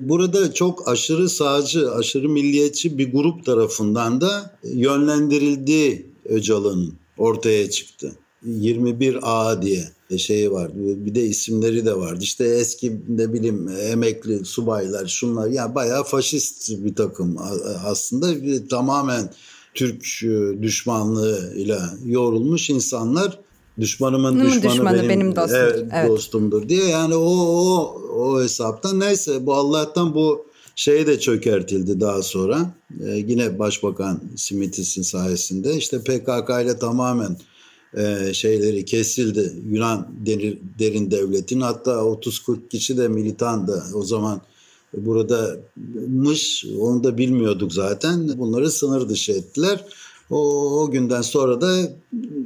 [0.00, 8.12] burada çok aşırı sağcı, aşırı milliyetçi bir grup tarafından da yönlendirildiği Öcalan'ın ortaya çıktı.
[8.46, 9.84] 21A diye
[10.18, 10.74] şeyi vardı.
[10.76, 12.18] Bir de isimleri de vardı.
[12.22, 17.36] İşte eski ne bileyim emekli subaylar şunlar yani bayağı faşist bir takım
[17.84, 18.26] aslında
[18.68, 19.30] tamamen
[19.74, 23.38] Türk e, düşmanlığıyla yorulmuş insanlar
[23.80, 25.58] düşmanımın düşmanı, düşmanı benim, benim dostum.
[25.58, 26.10] Evet, evet.
[26.10, 32.22] dostumdur diye yani o o o hesaptan neyse bu Allah'tan bu şey de çökertildi daha
[32.22, 32.74] sonra.
[33.06, 37.36] Ee, yine Başbakan Simitis'in sayesinde işte PKK ile tamamen
[37.96, 39.52] e, şeyleri kesildi.
[39.70, 40.08] Yunan
[40.78, 43.84] derin, devletin hatta 30-40 kişi de militandı.
[43.94, 44.40] O zaman
[44.96, 45.56] burada
[46.08, 48.38] mış onu da bilmiyorduk zaten.
[48.38, 49.84] Bunları sınır dışı ettiler.
[50.30, 50.38] O,
[50.80, 51.92] o günden sonra da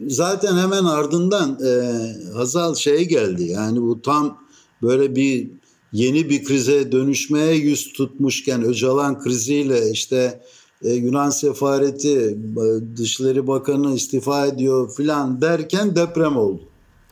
[0.07, 1.93] zaten hemen ardından e,
[2.33, 3.45] Hazal şey geldi.
[3.45, 4.39] Yani bu tam
[4.83, 5.51] böyle bir
[5.93, 10.41] yeni bir krize dönüşmeye yüz tutmuşken Öcalan kriziyle işte
[10.85, 16.62] e, Yunan sefareti e, Dışişleri Bakanı istifa ediyor filan derken deprem oldu.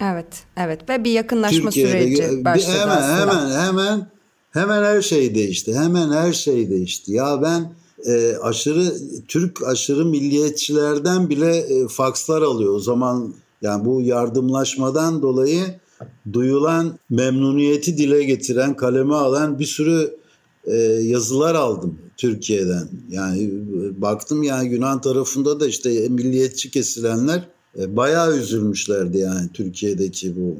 [0.00, 3.20] Evet, evet ve bir yakınlaşma Türkiye'de, süreci başladı hemen, aslında.
[3.20, 4.11] Hemen, hemen,
[4.50, 5.74] hemen her şey değişti.
[5.74, 7.12] Hemen her şey değişti.
[7.12, 7.72] Ya ben
[8.07, 8.94] e, aşırı
[9.28, 12.74] Türk aşırı milliyetçilerden bile e, fakslar alıyor.
[12.74, 15.62] O zaman yani bu yardımlaşmadan dolayı
[16.33, 20.16] duyulan memnuniyeti dile getiren, kaleme alan bir sürü
[20.64, 22.88] e, yazılar aldım Türkiye'den.
[23.11, 23.50] Yani
[23.96, 30.57] baktım yani Yunan tarafında da işte milliyetçi kesilenler e, bayağı üzülmüşlerdi yani Türkiye'deki bu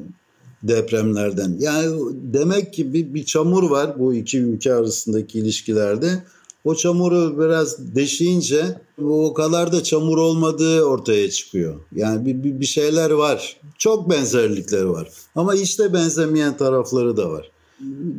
[0.63, 1.55] depremlerden.
[1.59, 1.95] Yani
[2.33, 6.23] demek ki bir, bir çamur var bu iki ülke arasındaki ilişkilerde.
[6.65, 11.75] O çamuru biraz deşiyince o kadar da çamur olmadığı ortaya çıkıyor.
[11.95, 13.57] Yani bir, bir, bir şeyler var.
[13.77, 15.09] Çok benzerlikler var.
[15.35, 17.51] Ama işte benzemeyen tarafları da var.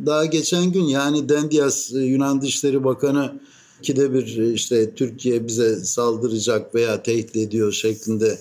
[0.05, 3.39] Daha geçen gün yani Dendias Yunan Dışişleri Bakanı
[3.79, 8.39] ikide bir işte Türkiye bize saldıracak veya tehdit ediyor şeklinde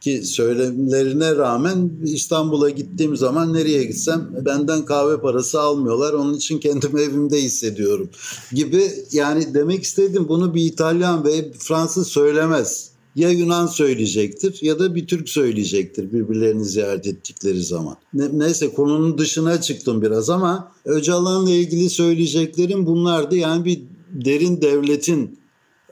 [0.00, 6.12] ki söylemlerine rağmen İstanbul'a gittiğim zaman nereye gitsem benden kahve parası almıyorlar.
[6.12, 8.10] Onun için kendimi evimde hissediyorum
[8.52, 12.91] gibi yani demek istedim bunu bir İtalyan ve Fransız söylemez.
[13.16, 17.96] Ya Yunan söyleyecektir ya da bir Türk söyleyecektir birbirlerini ziyaret ettikleri zaman.
[18.14, 23.36] Ne, neyse konunun dışına çıktım biraz ama Öcalan'la ilgili söyleyeceklerim bunlardı.
[23.36, 25.38] Yani bir derin devletin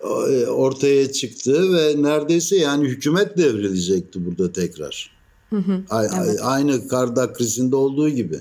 [0.02, 5.11] e, ortaya çıktı ve neredeyse yani hükümet devrilecekti burada tekrar.
[5.50, 6.40] Hı hı, evet.
[6.42, 8.40] Aynı Kardak krizinde olduğu gibi.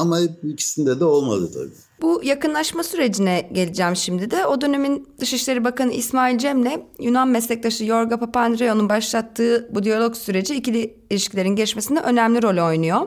[0.00, 1.72] Ama ikisinde de olmadı tabii.
[2.02, 4.46] Bu yakınlaşma sürecine geleceğim şimdi de.
[4.46, 10.96] O dönemin Dışişleri Bakanı İsmail Cem'le Yunan meslektaşı Yorga Papandreou'nun başlattığı bu diyalog süreci ikili
[11.10, 13.00] ilişkilerin geçmesinde önemli rol oynuyor.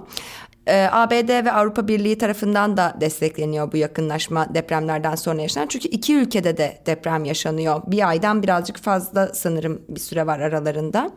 [0.67, 5.67] Ee, ABD ve Avrupa Birliği tarafından da destekleniyor bu yakınlaşma depremlerden sonra yaşanan.
[5.67, 7.81] Çünkü iki ülkede de deprem yaşanıyor.
[7.87, 11.11] Bir aydan birazcık fazla sanırım bir süre var aralarında.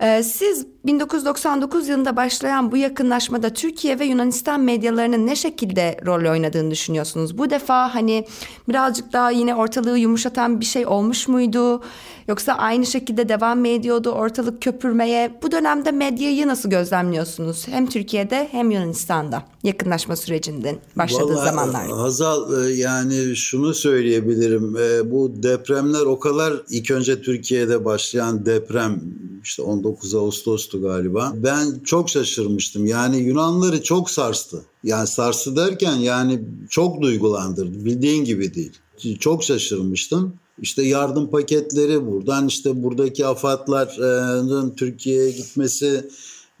[0.00, 6.70] Ee, siz 1999 yılında başlayan bu yakınlaşmada Türkiye ve Yunanistan medyalarının ne şekilde rol oynadığını
[6.70, 7.38] düşünüyorsunuz?
[7.38, 8.24] Bu defa hani
[8.68, 11.82] birazcık daha yine ortalığı yumuşatan bir şey olmuş muydu?
[12.30, 15.38] Yoksa aynı şekilde devam mı ediyordu ortalık köpürmeye?
[15.42, 17.68] Bu dönemde medyayı nasıl gözlemliyorsunuz?
[17.68, 21.96] Hem Türkiye'de hem Yunanistan'da yakınlaşma sürecinin başladığı Vallahi, zamanlarda.
[21.96, 24.76] Hazal e, yani şunu söyleyebilirim.
[24.76, 29.00] E, bu depremler o kadar ilk önce Türkiye'de başlayan deprem
[29.42, 31.32] işte 19 Ağustos'tu galiba.
[31.36, 32.86] Ben çok şaşırmıştım.
[32.86, 34.62] Yani Yunanları çok sarstı.
[34.84, 37.84] Yani sarsı derken yani çok duygulandırdı.
[37.84, 38.72] Bildiğin gibi değil.
[39.20, 40.34] Çok şaşırmıştım.
[40.62, 46.08] İşte yardım paketleri buradan işte buradaki afatların Türkiye'ye gitmesi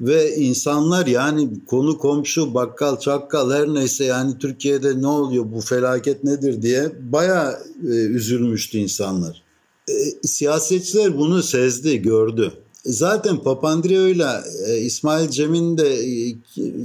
[0.00, 6.24] ve insanlar yani konu komşu bakkal çakkal her neyse yani Türkiye'de ne oluyor bu felaket
[6.24, 9.42] nedir diye baya e, üzülmüştü insanlar.
[9.88, 12.52] E, siyasetçiler bunu sezdi gördü.
[12.84, 14.28] Zaten Papandreou ile
[14.80, 16.34] İsmail Cem'in de e,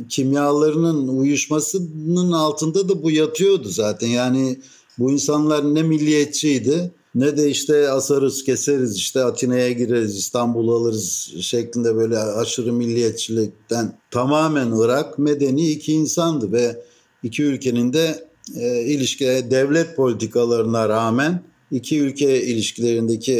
[0.09, 4.07] kimyalarının uyuşmasının altında da bu yatıyordu zaten.
[4.07, 4.59] Yani
[4.99, 11.95] bu insanlar ne milliyetçiydi ne de işte asarız keseriz işte Atina'ya gireriz İstanbul'u alırız şeklinde
[11.95, 16.81] böyle aşırı milliyetçilikten tamamen Irak medeni iki insandı ve
[17.23, 23.39] iki ülkenin de e, ilişki devlet politikalarına rağmen iki ülke ilişkilerindeki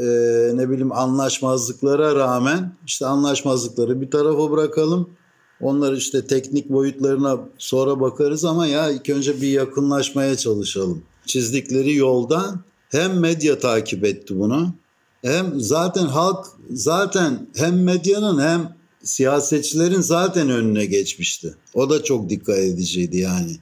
[0.00, 0.06] e,
[0.54, 5.10] ne bileyim anlaşmazlıklara rağmen işte anlaşmazlıkları bir tarafa bırakalım.
[5.60, 11.02] Onlar işte teknik boyutlarına sonra bakarız ama ya ilk önce bir yakınlaşmaya çalışalım.
[11.26, 14.74] Çizdikleri yoldan hem medya takip etti bunu
[15.22, 21.54] hem zaten halk zaten hem medyanın hem siyasetçilerin zaten önüne geçmişti.
[21.74, 23.56] O da çok dikkat ediciydi yani.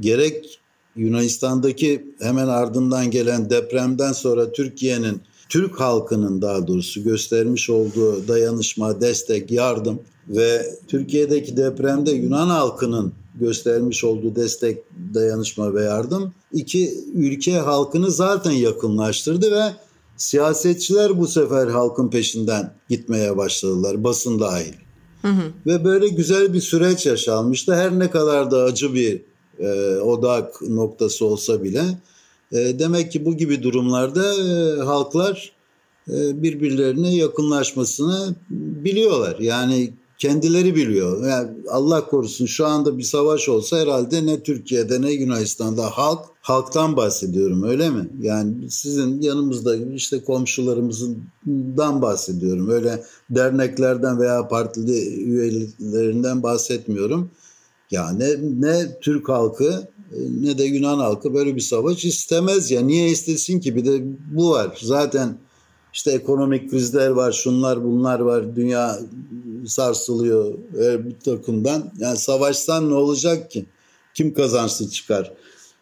[0.00, 0.60] Gerek
[0.96, 9.50] Yunanistan'daki hemen ardından gelen depremden sonra Türkiye'nin Türk halkının daha doğrusu göstermiş olduğu dayanışma, destek,
[9.50, 14.78] yardım ve Türkiye'deki depremde Yunan halkının göstermiş olduğu destek,
[15.14, 19.72] dayanışma ve yardım iki ülke halkını zaten yakınlaştırdı ve
[20.16, 24.72] siyasetçiler bu sefer halkın peşinden gitmeye başladılar basın dahil.
[25.22, 25.52] Hı hı.
[25.66, 27.74] Ve böyle güzel bir süreç yaşanmıştı.
[27.74, 29.22] Her ne kadar da acı bir
[29.58, 31.82] e, odak noktası olsa bile
[32.52, 35.52] e, demek ki bu gibi durumlarda e, halklar
[36.08, 39.38] e, birbirlerine yakınlaşmasını biliyorlar.
[39.38, 41.26] Yani kendileri biliyor.
[41.28, 46.96] Yani Allah korusun şu anda bir savaş olsa herhalde ne Türkiye'de ne Yunanistan'da halk halktan
[46.96, 48.08] bahsediyorum öyle mi?
[48.20, 52.70] Yani sizin yanımızda işte komşularımızdan bahsediyorum.
[52.70, 57.30] Öyle derneklerden veya partili üyelerinden bahsetmiyorum.
[57.90, 59.88] Ya ne, Türk halkı
[60.40, 62.80] ne de Yunan halkı böyle bir savaş istemez ya.
[62.80, 63.76] Niye istesin ki?
[63.76, 64.02] Bir de
[64.34, 64.78] bu var.
[64.82, 65.38] Zaten
[65.92, 68.56] işte ekonomik krizler var, şunlar bunlar var.
[68.56, 68.98] Dünya
[69.66, 71.92] sarsılıyor bir takımdan.
[71.98, 73.66] Yani savaşsan ne olacak ki?
[74.14, 75.32] Kim kazansın çıkar?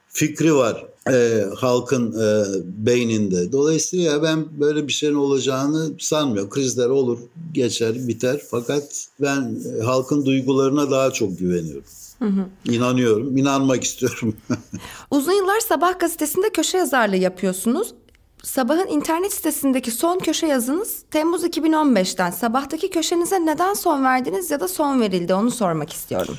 [0.09, 2.45] Fikri var e, halkın e,
[2.87, 3.53] beyninde.
[3.53, 6.51] Dolayısıyla ben böyle bir şeyin olacağını sanmıyorum.
[6.51, 7.19] Krizler olur,
[7.53, 8.41] geçer, biter.
[8.51, 11.85] Fakat ben e, halkın duygularına daha çok güveniyorum.
[12.19, 12.47] Hı hı.
[12.65, 14.37] İnanıyorum, inanmak istiyorum.
[15.11, 17.95] Uzun yıllar Sabah gazetesinde köşe yazarlığı yapıyorsunuz.
[18.43, 22.31] Sabahın internet sitesindeki son köşe yazınız Temmuz 2015'ten.
[22.31, 26.37] Sabahtaki köşenize neden son verdiniz ya da son verildi onu sormak istiyorum.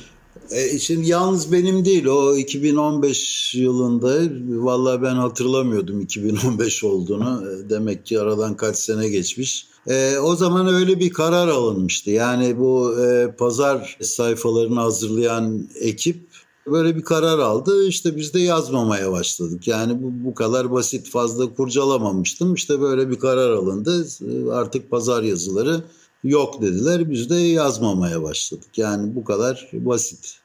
[0.50, 4.18] E, şimdi yalnız benim değil o 2015 yılında
[4.64, 9.66] vallahi ben hatırlamıyordum 2015 olduğunu e, demek ki aradan kaç sene geçmiş.
[9.86, 16.30] E, o zaman öyle bir karar alınmıştı yani bu e, pazar sayfalarını hazırlayan ekip
[16.66, 17.86] böyle bir karar aldı.
[17.86, 19.68] İşte biz de yazmamaya başladık.
[19.68, 22.54] Yani bu, bu kadar basit fazla kurcalamamıştım.
[22.54, 24.06] İşte böyle bir karar alındı.
[24.52, 25.82] Artık pazar yazıları
[26.24, 27.10] yok dediler.
[27.10, 28.78] Biz de yazmamaya başladık.
[28.78, 30.39] Yani bu kadar basit.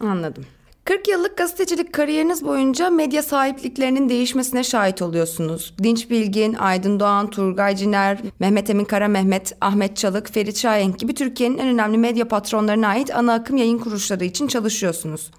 [0.00, 0.44] Anladım.
[0.84, 5.74] 40 yıllık gazetecilik kariyeriniz boyunca medya sahipliklerinin değişmesine şahit oluyorsunuz.
[5.82, 11.14] Dinç Bilgin, Aydın Doğan, Turgay Ciner, Mehmet Emin Kara Mehmet, Ahmet Çalık, Ferit Şahenk gibi
[11.14, 15.30] Türkiye'nin en önemli medya patronlarına ait ana akım yayın kuruluşları için çalışıyorsunuz.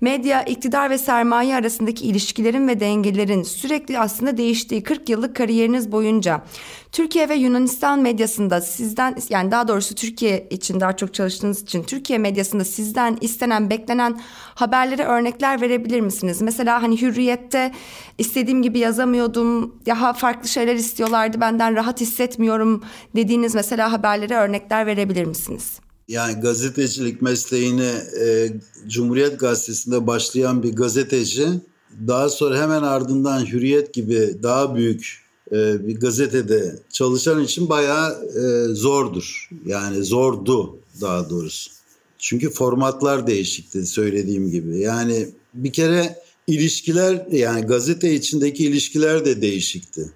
[0.00, 6.42] Medya, iktidar ve sermaye arasındaki ilişkilerin ve dengelerin sürekli aslında değiştiği 40 yıllık kariyeriniz boyunca
[6.92, 12.18] Türkiye ve Yunanistan medyasında sizden yani daha doğrusu Türkiye için daha çok çalıştığınız için Türkiye
[12.18, 14.20] medyasında sizden istenen, beklenen
[14.54, 16.42] haberlere örnekler verebilir misiniz?
[16.42, 17.72] Mesela hani Hürriyet'te
[18.18, 22.84] istediğim gibi yazamıyordum, daha farklı şeyler istiyorlardı, benden rahat hissetmiyorum
[23.16, 25.80] dediğiniz mesela haberlere örnekler verebilir misiniz?
[26.10, 28.52] Yani gazetecilik mesleğini e,
[28.88, 31.48] Cumhuriyet Gazetesi'nde başlayan bir gazeteci
[32.06, 38.74] daha sonra hemen ardından Hürriyet gibi daha büyük e, bir gazetede çalışan için bayağı e,
[38.74, 39.48] zordur.
[39.66, 41.70] Yani zordu daha doğrusu.
[42.18, 44.78] Çünkü formatlar değişikti söylediğim gibi.
[44.78, 50.12] Yani bir kere ilişkiler yani gazete içindeki ilişkiler de değişikti.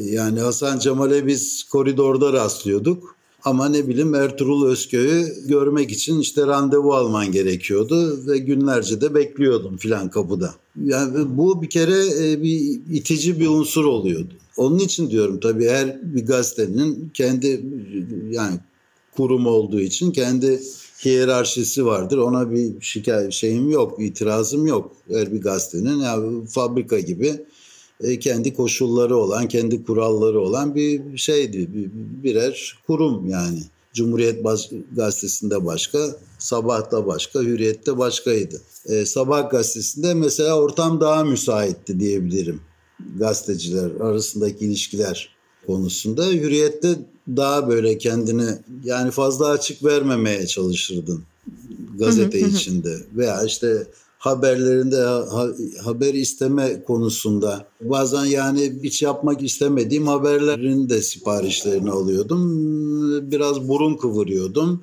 [0.00, 3.19] Yani Hasan Cemal'e biz koridorda rastlıyorduk.
[3.44, 9.76] Ama ne bileyim Ertuğrul Özköy'ü görmek için işte randevu alman gerekiyordu ve günlerce de bekliyordum
[9.76, 10.54] filan kapıda.
[10.84, 14.34] Yani bu bir kere e, bir itici bir unsur oluyordu.
[14.56, 17.64] Onun için diyorum tabii her bir gazetenin kendi
[18.30, 18.58] yani
[19.16, 20.60] kurum olduğu için kendi
[21.04, 22.18] hiyerarşisi vardır.
[22.18, 24.92] Ona bir şikayet şeyim yok, itirazım yok.
[25.10, 27.40] Her bir gazetenin yani fabrika gibi
[28.20, 31.68] kendi koşulları olan, kendi kuralları olan bir şeydi.
[32.22, 33.62] birer kurum yani.
[33.94, 34.44] Cumhuriyet
[34.96, 35.98] Gazetesi'nde başka,
[36.38, 38.60] Sabah'ta başka, Hürriyet'te başkaydı.
[38.86, 42.60] E, Sabah Gazetesi'nde mesela ortam daha müsaitti diyebilirim.
[43.18, 45.36] Gazeteciler arasındaki ilişkiler
[45.66, 46.26] konusunda.
[46.26, 46.98] Hürriyet'te
[47.36, 48.48] daha böyle kendini
[48.84, 51.24] yani fazla açık vermemeye çalışırdın
[51.98, 52.96] gazete içinde.
[53.16, 53.86] Veya işte
[54.20, 55.48] haberlerinde ha,
[55.84, 62.42] haber isteme konusunda bazen yani hiç yapmak istemediğim haberlerin de siparişlerini alıyordum.
[63.30, 64.82] Biraz burun kıvırıyordum.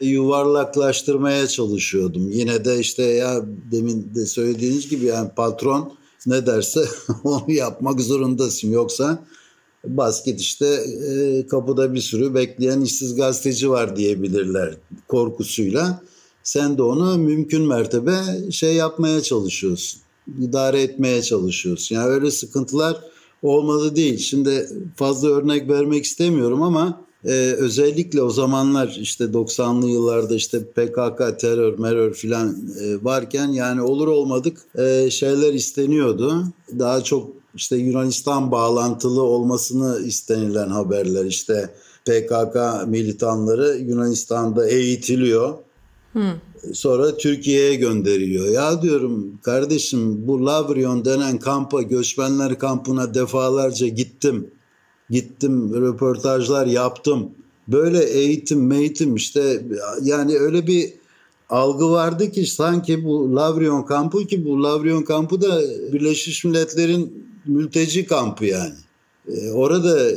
[0.00, 2.30] Yuvarlaklaştırmaya çalışıyordum.
[2.30, 5.92] Yine de işte ya demin de söylediğiniz gibi yani patron
[6.26, 6.80] ne derse
[7.24, 8.70] onu yapmak zorundasın.
[8.70, 9.24] Yoksa
[9.84, 14.74] basket işte e, kapıda bir sürü bekleyen işsiz gazeteci var diyebilirler
[15.08, 16.02] korkusuyla.
[16.48, 18.16] Sen de onu mümkün mertebe
[18.50, 20.00] şey yapmaya çalışıyorsun.
[20.40, 21.94] İdare etmeye çalışıyorsun.
[21.94, 22.96] Yani öyle sıkıntılar
[23.42, 24.18] olmadı değil.
[24.18, 31.40] Şimdi fazla örnek vermek istemiyorum ama e, özellikle o zamanlar işte 90'lı yıllarda işte PKK,
[31.40, 36.44] terör, merör filan e, varken yani olur olmadık e, şeyler isteniyordu.
[36.78, 41.70] Daha çok işte Yunanistan bağlantılı olmasını istenilen haberler işte
[42.04, 45.54] PKK militanları Yunanistan'da eğitiliyor
[46.72, 48.48] Sonra Türkiye'ye gönderiliyor.
[48.48, 54.50] Ya diyorum kardeşim bu Lavrion denen kampa, göçmenler kampına defalarca gittim.
[55.10, 57.30] Gittim, röportajlar yaptım.
[57.68, 59.62] Böyle eğitim, meğitim işte
[60.02, 60.92] yani öyle bir
[61.50, 65.60] algı vardı ki sanki bu Lavrion kampı ki bu Lavrion kampı da
[65.92, 68.74] Birleşmiş Milletler'in mülteci kampı yani.
[69.28, 70.16] Ee, orada e,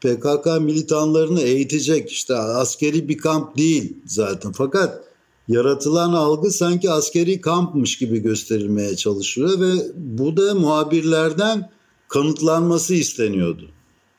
[0.00, 4.52] PKK militanlarını eğitecek işte askeri bir kamp değil zaten.
[4.52, 5.09] Fakat
[5.50, 11.70] yaratılan algı sanki askeri kampmış gibi gösterilmeye çalışılıyor ve bu da muhabirlerden
[12.08, 13.68] kanıtlanması isteniyordu.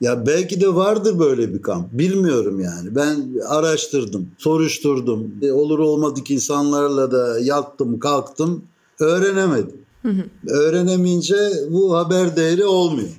[0.02, 1.94] Ya belki de vardır böyle bir kamp.
[1.94, 2.96] Bilmiyorum yani.
[2.96, 3.18] Ben
[3.48, 5.36] araştırdım, soruşturdum.
[5.42, 8.64] E, olur olmadık insanlarla da yattım, kalktım.
[9.00, 9.82] Öğrenemedim.
[10.02, 10.24] Hı hı.
[10.48, 13.10] Öğrenemeyince bu haber değeri olmuyor.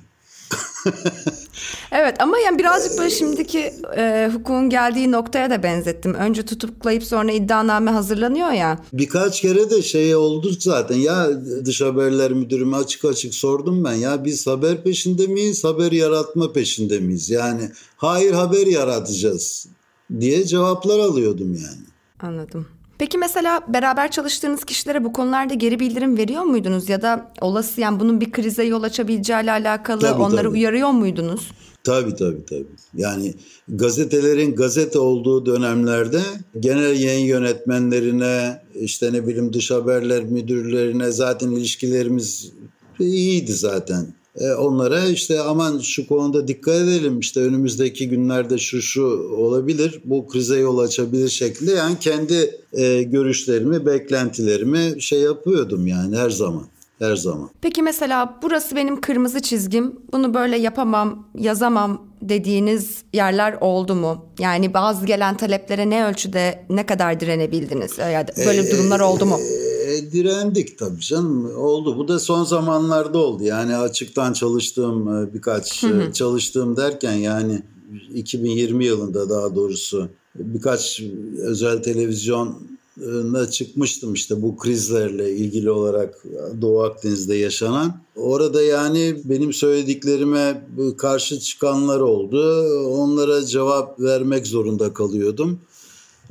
[1.91, 6.13] Evet ama yani birazcık böyle şimdiki e, hukukun geldiği noktaya da benzettim.
[6.13, 8.79] Önce tutuklayıp sonra iddianame hazırlanıyor ya.
[8.93, 11.29] Birkaç kere de şey oldu zaten ya
[11.65, 16.99] dış haberler müdürüme açık açık sordum ben ya biz haber peşinde miyiz haber yaratma peşinde
[16.99, 17.29] miyiz?
[17.29, 19.67] Yani hayır haber yaratacağız
[20.19, 21.83] diye cevaplar alıyordum yani.
[22.19, 22.67] Anladım.
[22.97, 27.99] Peki mesela beraber çalıştığınız kişilere bu konularda geri bildirim veriyor muydunuz ya da olası yani
[27.99, 30.57] bunun bir krize yol açabileceğiyle alakalı tabii, onları tabii.
[30.57, 31.51] uyarıyor muydunuz?
[31.83, 32.65] Tabii tabii tabii.
[32.93, 33.33] Yani
[33.67, 36.21] gazetelerin gazete olduğu dönemlerde
[36.59, 42.51] genel yayın yönetmenlerine işte ne bileyim dış haberler müdürlerine zaten ilişkilerimiz
[42.99, 44.13] iyiydi zaten.
[44.39, 49.03] E, onlara işte aman şu konuda dikkat edelim işte önümüzdeki günlerde şu şu
[49.37, 56.29] olabilir bu krize yol açabilir şekilde yani kendi e, görüşlerimi beklentilerimi şey yapıyordum yani her
[56.29, 56.63] zaman
[56.99, 57.49] her zaman.
[57.61, 64.25] Peki mesela burası benim kırmızı çizgim bunu böyle yapamam yazamam dediğiniz yerler oldu mu?
[64.39, 67.97] Yani bazı gelen taleplere ne ölçüde ne kadar direnebildiniz?
[67.97, 69.39] Yani böyle ee, durumlar oldu mu?
[69.39, 69.72] E,
[70.11, 71.97] direndik tabii canım oldu.
[71.97, 73.43] Bu da son zamanlarda oldu.
[73.43, 77.61] Yani açıktan çalıştığım e, birkaç e, çalıştığım derken yani
[78.13, 81.01] 2020 yılında daha doğrusu birkaç
[81.37, 82.73] özel televizyon
[83.51, 86.25] çıkmıştım işte bu krizlerle ilgili olarak
[86.61, 88.01] Doğu Akdeniz'de yaşanan.
[88.15, 90.67] Orada yani benim söylediklerime
[90.97, 92.63] karşı çıkanlar oldu.
[92.87, 95.59] Onlara cevap vermek zorunda kalıyordum.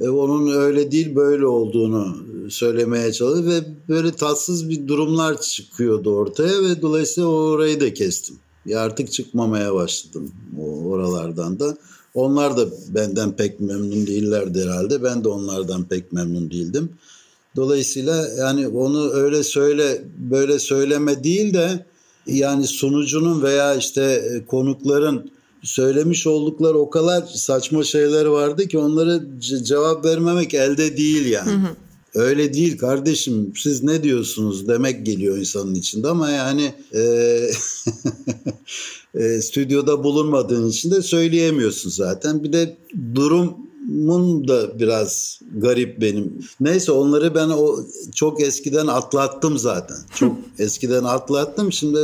[0.01, 2.17] E, onun öyle değil böyle olduğunu
[2.51, 8.37] söylemeye çalıştı ve böyle tatsız bir durumlar çıkıyordu ortaya ve dolayısıyla orayı da kestim.
[8.67, 10.33] Ya artık çıkmamaya başladım
[10.89, 11.77] oralardan da.
[12.15, 15.03] Onlar da benden pek memnun değillerdi herhalde.
[15.03, 16.91] Ben de onlardan pek memnun değildim.
[17.57, 21.87] Dolayısıyla yani onu öyle söyle böyle söyleme değil de
[22.27, 25.31] yani sunucunun veya işte konukların
[25.63, 31.51] söylemiş oldukları o kadar saçma şeyler vardı ki onları cevap vermemek elde değil yani.
[31.51, 31.77] Hı hı.
[32.15, 37.01] Öyle değil kardeşim siz ne diyorsunuz demek geliyor insanın içinde ama yani e,
[39.15, 42.45] e, stüdyoda bulunmadığın için de söyleyemiyorsun zaten.
[42.45, 42.77] Bir de
[43.93, 46.33] durumun da biraz garip benim.
[46.61, 47.77] Neyse onları ben o
[48.15, 49.97] çok eskiden atlattım zaten.
[50.15, 51.73] Çok eskiden atlattım.
[51.73, 51.99] Şimdi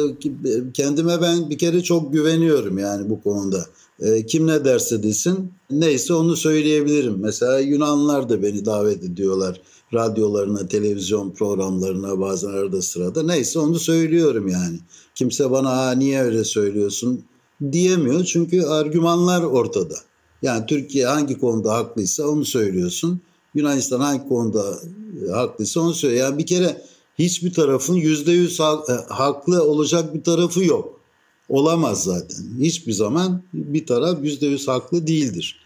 [0.74, 3.66] kendime ben bir kere çok güveniyorum yani bu konuda.
[4.00, 7.16] E, kim ne derse desin neyse onu söyleyebilirim.
[7.20, 9.60] Mesela Yunanlılar da beni davet ediyorlar
[9.94, 13.22] radyolarına, televizyon programlarına bazen arada sırada.
[13.22, 14.78] Neyse onu söylüyorum yani.
[15.14, 17.24] Kimse bana ha niye öyle söylüyorsun
[17.72, 18.24] diyemiyor.
[18.24, 19.94] Çünkü argümanlar ortada.
[20.42, 23.20] Yani Türkiye hangi konuda haklıysa onu söylüyorsun.
[23.54, 24.80] Yunanistan hangi konuda
[25.28, 26.24] e, haklıysa onu söylüyor.
[26.24, 26.82] Yani bir kere
[27.18, 28.64] hiçbir tarafın yüzde yüz e,
[29.08, 31.00] haklı olacak bir tarafı yok.
[31.48, 32.44] Olamaz zaten.
[32.60, 35.60] Hiçbir zaman bir taraf yüzde yüz haklı değildir.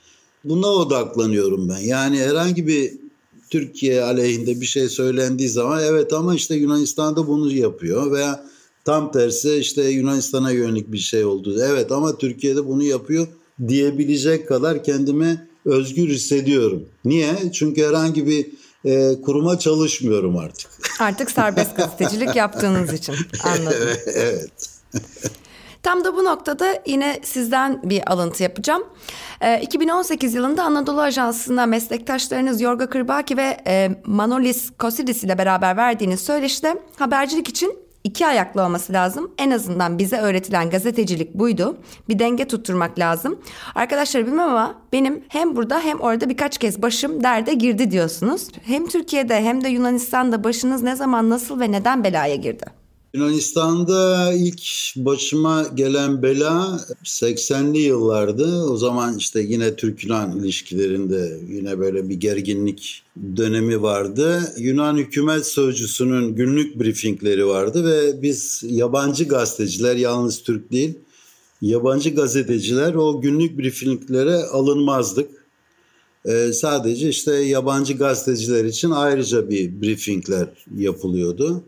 [0.45, 1.79] Buna odaklanıyorum ben.
[1.79, 2.93] Yani herhangi bir
[3.51, 8.45] Türkiye aleyhinde bir şey söylendiği zaman evet ama işte Yunanistan'da bunu yapıyor veya
[8.85, 11.57] tam tersi işte Yunanistan'a yönelik bir şey oldu.
[11.63, 13.27] Evet ama Türkiye'de bunu yapıyor
[13.69, 16.89] diyebilecek kadar kendimi özgür hissediyorum.
[17.05, 17.53] Niye?
[17.53, 18.47] Çünkü herhangi bir
[18.85, 20.71] e, kuruma çalışmıyorum artık.
[21.01, 23.89] Artık serbest gazetecilik yaptığınız için anladım.
[24.15, 24.73] evet.
[25.83, 28.85] Tam da bu noktada yine sizden bir alıntı yapacağım.
[29.63, 36.21] 2018 ee, yılında Anadolu Ajansı'na meslektaşlarınız Yorga Kırbaki ve e, Manolis Kosidis ile beraber verdiğiniz
[36.21, 39.31] söyleşide habercilik için iki ayaklı olması lazım.
[39.39, 41.79] En azından bize öğretilen gazetecilik buydu.
[42.09, 43.39] Bir denge tutturmak lazım.
[43.75, 48.49] Arkadaşlar bilmem ama benim hem burada hem orada birkaç kez başım derde girdi diyorsunuz.
[48.63, 52.82] Hem Türkiye'de hem de Yunanistan'da başınız ne zaman nasıl ve neden belaya girdi?
[53.15, 54.63] Yunanistan'da ilk
[54.97, 58.65] başıma gelen bela 80'li yıllardı.
[58.65, 63.03] O zaman işte yine Türk-Yunan ilişkilerinde yine böyle bir gerginlik
[63.37, 64.53] dönemi vardı.
[64.59, 70.95] Yunan hükümet sözcüsünün günlük briefingleri vardı ve biz yabancı gazeteciler yalnız Türk değil
[71.63, 75.31] yabancı gazeteciler o günlük briefinglere alınmazdık.
[76.27, 81.65] Ee, sadece işte yabancı gazeteciler için ayrıca bir briefingler yapılıyordu.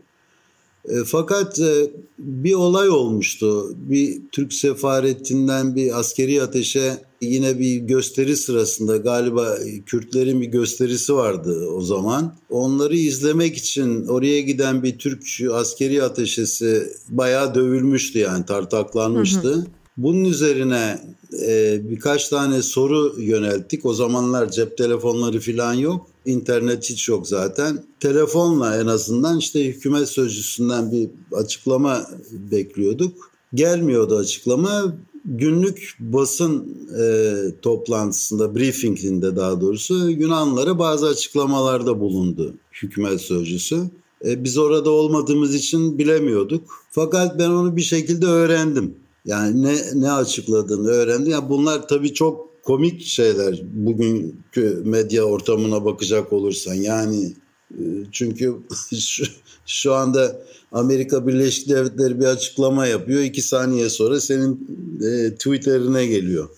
[0.89, 3.75] E, fakat e, bir olay olmuştu.
[3.75, 11.67] Bir Türk sefaretinden bir askeri ateşe yine bir gösteri sırasında galiba Kürtlerin bir gösterisi vardı
[11.69, 12.35] o zaman.
[12.49, 19.53] Onları izlemek için oraya giden bir Türk askeri ateşesi bayağı dövülmüştü yani tartaklanmıştı.
[19.53, 19.65] Hı hı.
[19.97, 20.99] Bunun üzerine
[21.47, 23.85] e, birkaç tane soru yönelttik.
[23.85, 26.07] O zamanlar cep telefonları falan yok.
[26.25, 27.83] İnternet hiç yok zaten.
[27.99, 33.31] Telefonla en azından işte hükümet sözcüsünden bir açıklama bekliyorduk.
[33.53, 34.95] Gelmiyordu açıklama.
[35.25, 42.53] Günlük basın e, toplantısında, briefinginde daha doğrusu Yunanlara bazı açıklamalarda bulundu
[42.83, 43.89] hükümet sözcüsü.
[44.25, 46.63] E, biz orada olmadığımız için bilemiyorduk.
[46.91, 48.95] Fakat ben onu bir şekilde öğrendim.
[49.25, 51.31] Yani ne ne açıkladığını öğrendim.
[51.31, 57.33] Yani bunlar tabii çok komik şeyler bugünkü medya ortamına bakacak olursan yani
[57.71, 58.55] e, çünkü
[58.99, 59.23] şu,
[59.65, 60.41] şu anda
[60.71, 63.21] Amerika Birleşik Devletleri bir açıklama yapıyor.
[63.21, 64.67] iki saniye sonra senin
[65.01, 66.49] e, Twitter'ine geliyor.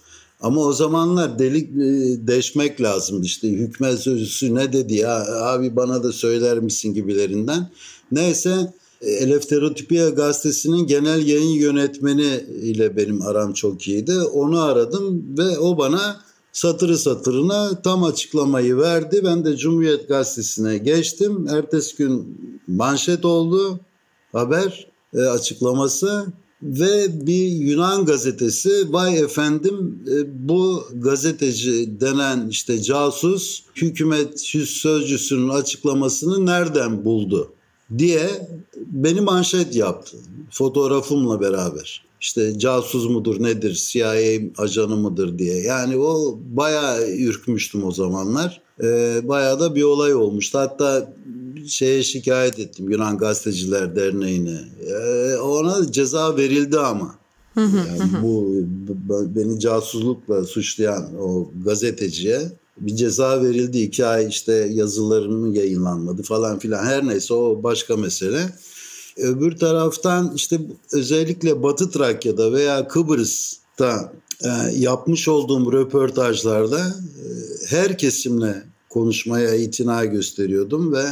[0.42, 6.04] Ama o zamanlar delik e, deşmek lazım işte hükmet sözcüsü ne dedi ya abi bana
[6.04, 7.70] da söyler misin gibilerinden.
[8.12, 14.20] Neyse Eleftherotipiya gazetesinin genel yayın yönetmeni ile benim aram çok iyiydi.
[14.20, 16.22] Onu aradım ve o bana
[16.52, 19.22] satırı satırına tam açıklamayı verdi.
[19.24, 21.48] Ben de Cumhuriyet Gazetesi'ne geçtim.
[21.48, 22.38] Ertesi gün
[22.68, 23.80] manşet oldu
[24.32, 26.26] haber e, açıklaması
[26.62, 36.46] ve bir Yunan gazetesi vay efendim e, bu gazeteci denen işte casus hükümet sözcüsünün açıklamasını
[36.46, 37.54] nereden buldu
[37.98, 38.30] diye
[38.76, 40.18] beni manşet yaptı
[40.52, 42.08] fotoğrafımla beraber.
[42.22, 44.14] İşte casus mudur nedir CIA
[44.58, 48.62] ajanı mıdır diye yani o bayağı ürkmüştüm o zamanlar.
[48.84, 50.60] Ee, bayağı da bir olay olmuştu.
[50.60, 51.14] Hatta
[51.68, 54.60] şeye şikayet ettim Yunan Gazeteciler Derneği'ne.
[54.88, 57.16] Ee, ona ceza verildi ama.
[57.58, 58.54] Yani bu
[59.36, 63.80] beni casuslukla suçlayan o gazeteciye bir ceza verildi.
[63.80, 66.86] iki ay işte yazılarımı yayınlanmadı falan filan.
[66.86, 68.50] Her neyse o başka mesele.
[69.18, 70.60] Öbür taraftan işte
[70.94, 74.14] özellikle Batı Trakya'da veya Kıbrıs'ta
[74.44, 77.26] e, yapmış olduğum röportajlarda e,
[77.68, 81.06] her kesimle konuşmaya itina gösteriyordum ve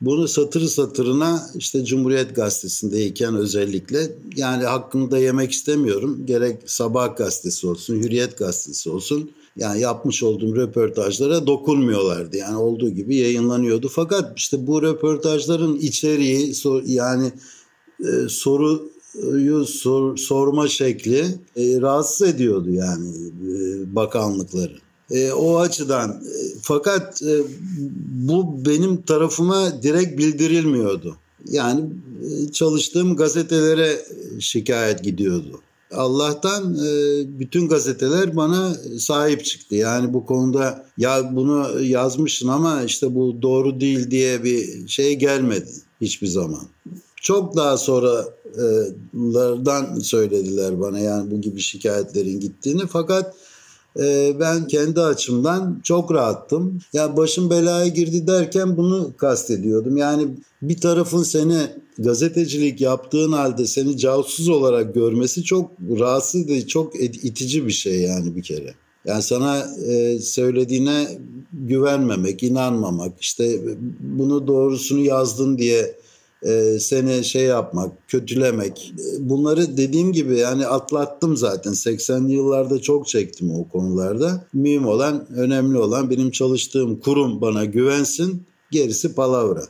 [0.00, 6.26] bunu satır satırına işte Cumhuriyet Gazetesi'ndeyken özellikle yani hakkını da yemek istemiyorum.
[6.26, 9.30] Gerek Sabah Gazetesi olsun, Hürriyet Gazetesi olsun.
[9.56, 12.36] Yani yapmış olduğum röportajlara dokunmuyorlardı.
[12.36, 13.88] Yani olduğu gibi yayınlanıyordu.
[13.88, 17.32] Fakat işte bu röportajların içeriği yani
[18.00, 21.24] e, soruyu sor, sorma şekli
[21.56, 24.76] e, rahatsız ediyordu yani e, bakanlıkları.
[25.10, 27.40] E, o açıdan e, fakat e,
[28.08, 31.16] bu benim tarafıma direkt bildirilmiyordu.
[31.50, 31.84] Yani
[32.24, 34.06] e, çalıştığım gazetelere
[34.40, 35.60] şikayet gidiyordu.
[35.92, 36.88] Allah'tan e,
[37.38, 39.74] bütün gazeteler bana sahip çıktı.
[39.74, 45.70] Yani bu konuda ya bunu yazmışsın ama işte bu doğru değil diye bir şey gelmedi
[46.00, 46.62] hiçbir zaman.
[47.16, 53.34] Çok daha sonralardan söylediler bana yani bu gibi şikayetlerin gittiğini fakat
[54.40, 56.80] ben kendi açımdan çok rahattım.
[56.92, 59.96] Ya başım belaya girdi derken bunu kastediyordum.
[59.96, 60.28] Yani
[60.62, 61.58] bir tarafın seni
[61.98, 68.36] gazetecilik yaptığın halde seni casus olarak görmesi çok rahatsız edici, çok itici bir şey yani
[68.36, 68.74] bir kere.
[69.04, 71.18] Yani sana e, söylediğine
[71.52, 73.60] güvenmemek, inanmamak, işte
[74.00, 75.94] bunu doğrusunu yazdın diye
[76.42, 78.94] e, seni şey yapmak, kötülemek.
[79.18, 81.72] Bunları dediğim gibi yani atlattım zaten.
[81.72, 84.44] 80'li yıllarda çok çektim o konularda.
[84.52, 89.62] Mühim olan, önemli olan benim çalıştığım kurum bana güvensin, gerisi palavra.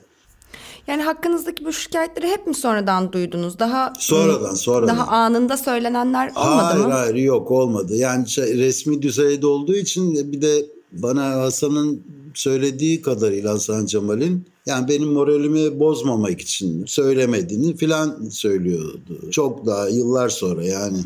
[0.87, 3.59] Yani hakkınızdaki bu şikayetleri hep mi sonradan duydunuz?
[3.59, 4.97] Daha sonradan, sonradan.
[4.97, 6.93] Daha anında söylenenler olmadı hayır, mı?
[6.93, 7.97] Hayır, hayır yok olmadı.
[7.97, 12.03] Yani şey, resmi düzeyde olduğu için bir de bana Hasan'ın
[12.35, 19.31] söylediği kadarıyla Hasan Cemal'in yani benim moralimi bozmamak için söylemediğini filan söylüyordu.
[19.31, 20.99] Çok daha yıllar sonra yani.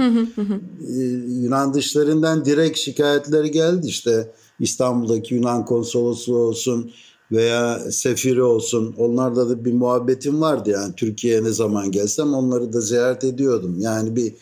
[0.88, 1.02] Ee,
[1.42, 6.90] Yunan dışlarından direkt şikayetleri geldi işte İstanbul'daki Yunan konsolosu olsun
[7.32, 12.80] veya sefiri olsun onlarda da bir muhabbetim vardı yani Türkiye'ye ne zaman gelsem onları da
[12.80, 13.76] ziyaret ediyordum.
[13.80, 14.34] Yani bir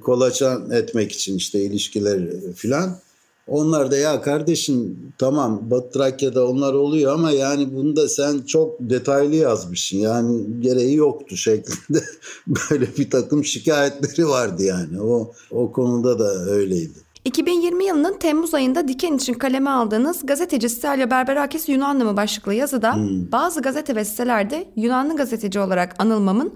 [0.00, 2.98] kolaçan etmek için işte ilişkiler filan.
[3.52, 8.80] Onlar da ya kardeşim tamam Batı Trakya'da onlar oluyor ama yani bunu da sen çok
[8.80, 9.98] detaylı yazmışsın.
[9.98, 12.04] Yani gereği yoktu şeklinde
[12.46, 15.00] böyle bir takım şikayetleri vardı yani.
[15.00, 16.98] O, o konuda da öyleydi.
[17.24, 22.94] 2020 yılının Temmuz ayında Diken için kaleme aldığınız gazeteci Stelio Berberakis Yunanlı mı başlıklı yazıda
[22.94, 23.32] hmm.
[23.32, 26.52] bazı gazete ve sitelerde Yunanlı gazeteci olarak anılmamın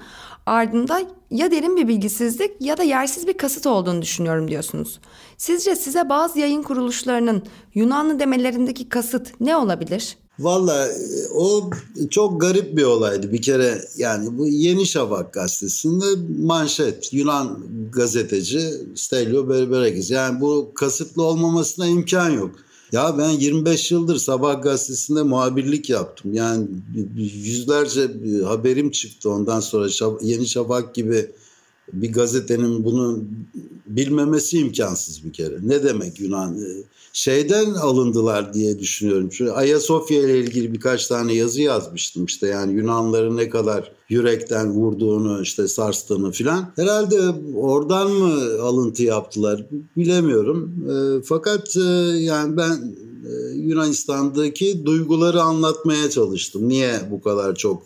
[0.46, 5.00] ardında ya derin bir bilgisizlik ya da yersiz bir kasıt olduğunu düşünüyorum diyorsunuz.
[5.38, 7.42] Sizce size bazı yayın kuruluşlarının
[7.74, 10.16] Yunanlı demelerindeki kasıt ne olabilir?
[10.38, 10.88] Valla
[11.34, 11.70] o
[12.10, 16.04] çok garip bir olaydı bir kere yani bu Yeni Şafak gazetesinde
[16.46, 17.58] manşet Yunan
[17.92, 18.60] gazeteci
[18.94, 22.50] Stelio Berberakis yani bu kasıtlı olmamasına imkan yok.
[22.92, 26.34] Ya ben 25 yıldır Sabah gazetesinde muhabirlik yaptım.
[26.34, 26.68] Yani
[27.16, 28.10] yüzlerce
[28.44, 29.88] haberim çıktı ondan sonra
[30.22, 31.30] Yeni Şafak gibi
[31.92, 33.24] bir gazetenin bunu
[33.86, 35.54] bilmemesi imkansız bir kere.
[35.62, 36.58] Ne demek Yunan?
[36.58, 36.66] E,
[37.12, 39.32] şeyden alındılar diye düşünüyorum.
[39.32, 45.42] Şu Ayasofya ile ilgili birkaç tane yazı yazmıştım işte yani Yunanların ne kadar yürekten vurduğunu
[45.42, 46.72] işte sarstığını filan.
[46.76, 47.20] Herhalde
[47.56, 49.66] oradan mı alıntı yaptılar
[49.96, 50.86] bilemiyorum.
[50.90, 51.80] E, fakat e,
[52.18, 52.94] yani ben
[53.26, 56.68] e, Yunanistan'daki duyguları anlatmaya çalıştım.
[56.68, 57.82] Niye bu kadar çok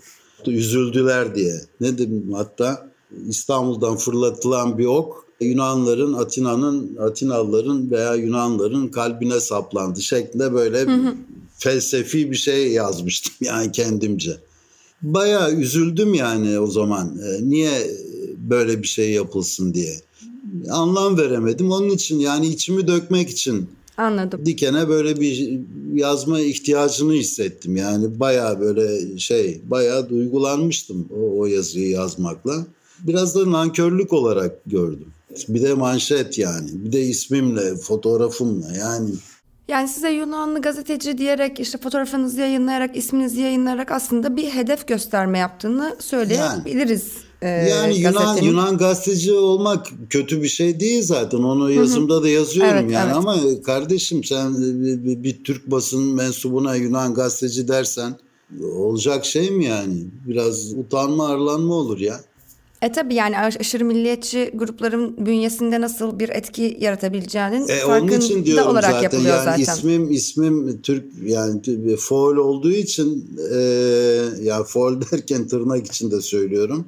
[0.46, 1.54] üzüldüler diye.
[1.80, 2.89] Ne dedim hatta
[3.28, 11.14] İstanbul'dan fırlatılan bir ok Yunanların, Atina'nın, Atinalıların veya Yunanların kalbine saplandı şeklinde böyle hı hı.
[11.58, 14.36] felsefi bir şey yazmıştım yani kendimce.
[15.02, 17.18] Bayağı üzüldüm yani o zaman.
[17.18, 17.90] E, niye
[18.50, 19.94] böyle bir şey yapılsın diye.
[20.70, 21.70] Anlam veremedim.
[21.70, 23.68] Onun için yani içimi dökmek için
[24.00, 24.46] Anladım.
[24.46, 25.60] Dikene böyle bir
[25.94, 27.76] yazma ihtiyacını hissettim.
[27.76, 32.66] Yani baya böyle şey baya duygulanmıştım o, o yazıyı yazmakla.
[33.06, 35.12] Biraz da nankörlük olarak gördüm.
[35.48, 36.70] Bir de manşet yani.
[36.72, 39.10] Bir de ismimle, fotoğrafımla yani.
[39.68, 45.96] Yani size Yunanlı gazeteci diyerek işte fotoğrafınızı yayınlayarak, isminizi yayınlayarak aslında bir hedef gösterme yaptığını
[45.98, 47.12] söyleyebiliriz.
[47.42, 51.38] Yani, e, yani Yunan Yunan gazeteci olmak kötü bir şey değil zaten.
[51.38, 52.22] Onu yazımda Hı-hı.
[52.22, 53.16] da yazıyorum evet, yani evet.
[53.16, 58.18] ama kardeşim sen bir, bir, bir Türk basın mensubuna Yunan gazeteci dersen
[58.62, 60.04] olacak şey mi yani?
[60.26, 62.20] Biraz utanma arlanma olur ya.
[62.82, 68.44] E tabi yani aşırı milliyetçi grupların bünyesinde nasıl bir etki yaratabileceğinin e, farkında onun için
[68.44, 69.02] diyorum olarak zaten.
[69.02, 69.78] yapılıyor yani zaten.
[69.78, 71.60] İsmim ismim Türk yani
[71.96, 73.58] foil olduğu için e,
[74.42, 76.86] yani foil derken tırnak içinde söylüyorum.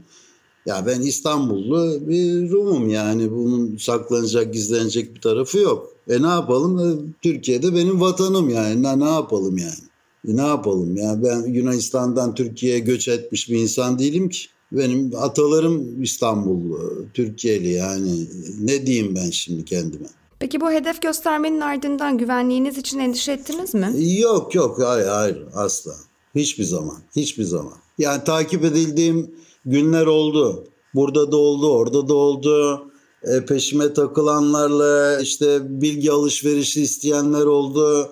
[0.67, 5.93] Ya ben İstanbullu bir Rumum yani bunun saklanacak gizlenecek bir tarafı yok.
[6.09, 6.79] E ne yapalım?
[6.79, 9.83] E, Türkiye'de benim vatanım yani ne, ne yapalım yani?
[10.29, 14.39] E, ne yapalım ya ben Yunanistan'dan Türkiye'ye göç etmiş bir insan değilim ki.
[14.73, 18.27] Benim atalarım İstanbullu, Türkiye'li yani
[18.61, 20.07] ne diyeyim ben şimdi kendime.
[20.39, 23.93] Peki bu hedef göstermenin ardından güvenliğiniz için endişe ettiniz mi?
[24.19, 25.93] Yok yok hayır hayır asla.
[26.35, 27.75] Hiçbir zaman hiçbir zaman.
[27.99, 30.65] Yani takip edildiğim günler oldu.
[30.95, 32.85] Burada da oldu orada da oldu.
[33.23, 38.11] E, peşime takılanlarla işte bilgi alışverişi isteyenler oldu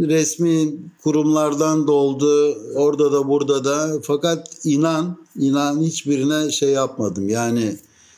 [0.00, 4.00] resmi kurumlardan doldu orada da burada da.
[4.02, 7.28] Fakat inan inan hiçbirine şey yapmadım.
[7.28, 7.76] Yani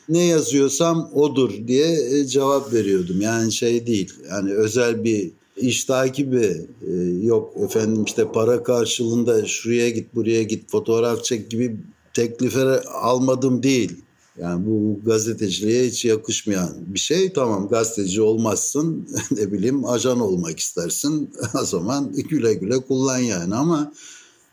[0.08, 3.20] ne yazıyorsam odur diye e, cevap veriyordum.
[3.20, 6.92] Yani şey değil yani özel bir iş takibi e,
[7.22, 11.76] yok efendim işte para karşılığında şuraya git buraya git fotoğraf çek gibi
[12.14, 13.92] teklifleri almadım değil
[14.40, 17.32] yani bu gazeteciliğe hiç yakışmayan bir şey.
[17.32, 21.30] Tamam gazeteci olmazsın ne bileyim ajan olmak istersin
[21.62, 23.92] o zaman güle güle kullan yani ama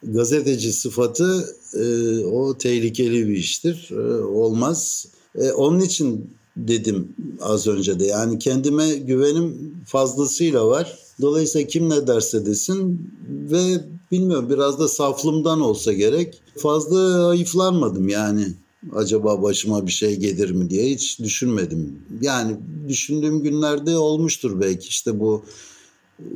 [0.04, 3.90] gazeteci sıfatı e, o tehlikeli bir iştir.
[3.92, 5.08] E, olmaz.
[5.36, 10.98] E, onun için dedim az önce de yani kendime güvenim fazlasıyla var.
[11.22, 13.82] Dolayısıyla kim ne derse desin ve
[14.12, 18.48] bilmiyorum biraz da saflımdan olsa gerek fazla ayıflanmadım yani
[18.94, 22.00] acaba başıma bir şey gelir mi diye hiç düşünmedim.
[22.22, 22.58] Yani
[22.88, 25.46] düşündüğüm günlerde olmuştur belki işte bu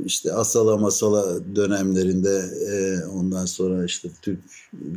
[0.05, 4.39] işte asala masala dönemlerinde e, ondan sonra işte Türk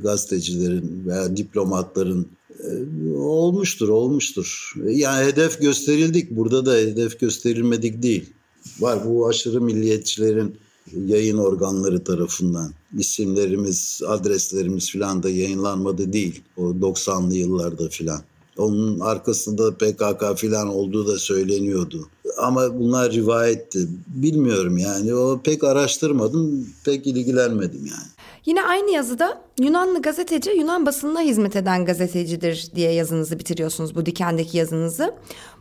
[0.03, 2.29] gazetecilerin veya diplomatların
[2.61, 4.75] e, olmuştur olmuştur.
[4.87, 8.33] Yani hedef gösterildik burada da hedef gösterilmedik değil.
[8.81, 10.57] Var bu aşırı milliyetçilerin
[10.93, 16.43] yayın organları tarafından isimlerimiz, adreslerimiz filan da yayınlanmadı değil.
[16.57, 18.21] O 90'lı yıllarda filan.
[18.59, 22.09] Onun arkasında PKK filan olduğu da söyleniyordu.
[22.39, 23.89] Ama bunlar rivayetti.
[24.07, 25.15] Bilmiyorum yani.
[25.15, 28.09] O pek araştırmadım, pek ilgilenmedim yani.
[28.47, 34.57] Yine aynı yazıda Yunanlı gazeteci Yunan basınına hizmet eden gazetecidir diye yazınızı bitiriyorsunuz bu dikendeki
[34.59, 35.15] yazınızı.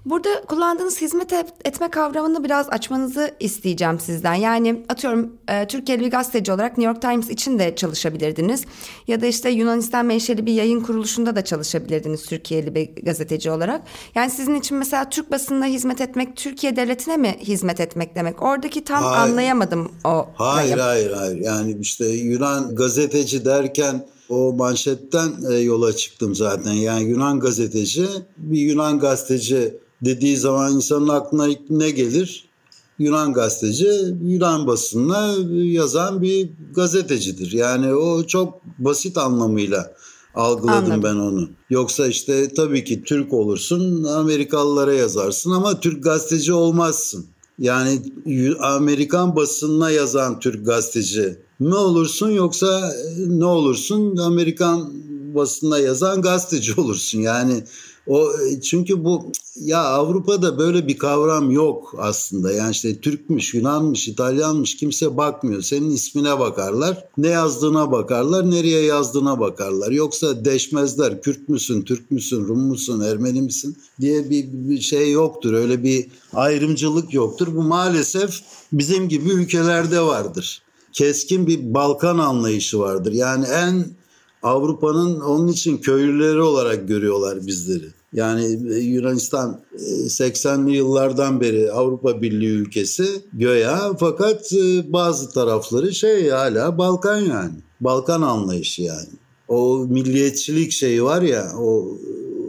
[0.06, 1.34] Burada kullandığınız hizmet
[1.66, 4.34] etme kavramını biraz açmanızı isteyeceğim sizden.
[4.34, 8.66] Yani atıyorum e, Türkiye'li bir gazeteci olarak New York Times için de çalışabilirdiniz.
[9.08, 13.82] Ya da işte Yunanistan menşeli bir yayın kuruluşunda da çalışabilirdiniz Türkiye'li bir gazeteci olarak.
[14.16, 18.42] Yani sizin için mesela Türk basınına hizmet etmek, Türkiye devletine mi hizmet etmek demek?
[18.42, 19.32] Oradaki tam hayır.
[19.32, 20.28] anlayamadım o.
[20.36, 21.38] Hayır, hayır, hayır.
[21.38, 23.83] Yani işte Yunan gazeteci derken
[24.30, 26.74] o manşetten e, yola çıktım zaten.
[26.74, 28.06] Yani Yunan gazeteci,
[28.38, 32.50] bir Yunan gazeteci dediği zaman insanın aklına ne gelir?
[33.00, 33.90] Yunan gazeteci,
[34.24, 37.52] Yunan basınına yazan bir gazetecidir.
[37.52, 39.94] Yani o çok basit anlamıyla
[40.36, 41.04] algıladım Anladım.
[41.04, 41.50] ben onu.
[41.70, 47.26] Yoksa işte tabii ki Türk olursun, Amerikalılara yazarsın ama Türk gazeteci olmazsın.
[47.60, 48.02] Yani
[48.60, 52.94] Amerikan basınına yazan Türk gazeteci mi olursun yoksa
[53.28, 54.94] ne olursun Amerikan
[55.36, 57.20] basında yazan gazeteci olursun.
[57.20, 57.64] Yani
[58.08, 58.32] o
[58.64, 62.52] çünkü bu ya Avrupa'da böyle bir kavram yok aslında.
[62.52, 65.62] Yani işte Türkmüş, Yunanmış, İtalyanmış kimse bakmıyor.
[65.62, 67.06] Senin ismine bakarlar.
[67.18, 69.92] Ne yazdığına bakarlar, nereye yazdığına bakarlar.
[69.92, 71.22] Yoksa deşmezler.
[71.22, 75.54] Kürt müsün, Türk müsün, Rum musun, Ermeni misin diye bir, bir şey yoktur.
[75.54, 77.56] Öyle bir ayrımcılık yoktur.
[77.56, 78.42] Bu maalesef
[78.74, 80.63] bizim gibi ülkelerde vardır.
[80.94, 83.12] Keskin bir Balkan anlayışı vardır.
[83.12, 83.86] Yani en
[84.44, 87.86] Avrupa'nın onun için köylüleri olarak görüyorlar bizleri.
[88.14, 89.62] Yani e, Yunanistan
[90.08, 97.20] 80'li e, yıllardan beri Avrupa Birliği ülkesi göya fakat e, bazı tarafları şey hala Balkan
[97.20, 97.54] yani.
[97.82, 99.10] Balkan anlayışı yani.
[99.48, 101.98] O milliyetçilik şeyi var ya o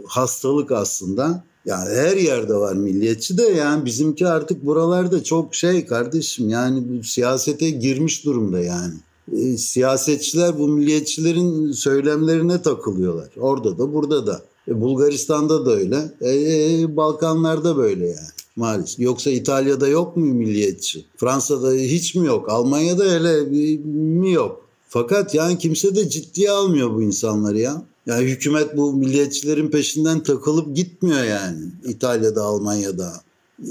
[0.07, 1.43] hastalık aslında.
[1.65, 7.69] Yani her yerde var milliyetçi de yani bizimki artık buralarda çok şey kardeşim yani siyasete
[7.69, 8.93] girmiş durumda yani
[9.33, 13.29] e, siyasetçiler bu milliyetçilerin söylemlerine takılıyorlar.
[13.37, 14.41] Orada da burada da.
[14.67, 16.11] E, Bulgaristan'da da öyle.
[16.21, 18.99] E, e, Balkanlarda böyle yani maalesef.
[18.99, 21.05] Yoksa İtalya'da yok mu milliyetçi?
[21.17, 22.49] Fransa'da hiç mi yok?
[22.49, 23.41] Almanya'da hele
[23.85, 24.65] mi yok?
[24.89, 27.81] Fakat yani kimse de ciddiye almıyor bu insanları ya.
[28.05, 31.63] Yani hükümet bu milliyetçilerin peşinden takılıp gitmiyor yani.
[31.85, 33.13] İtalya'da, Almanya'da.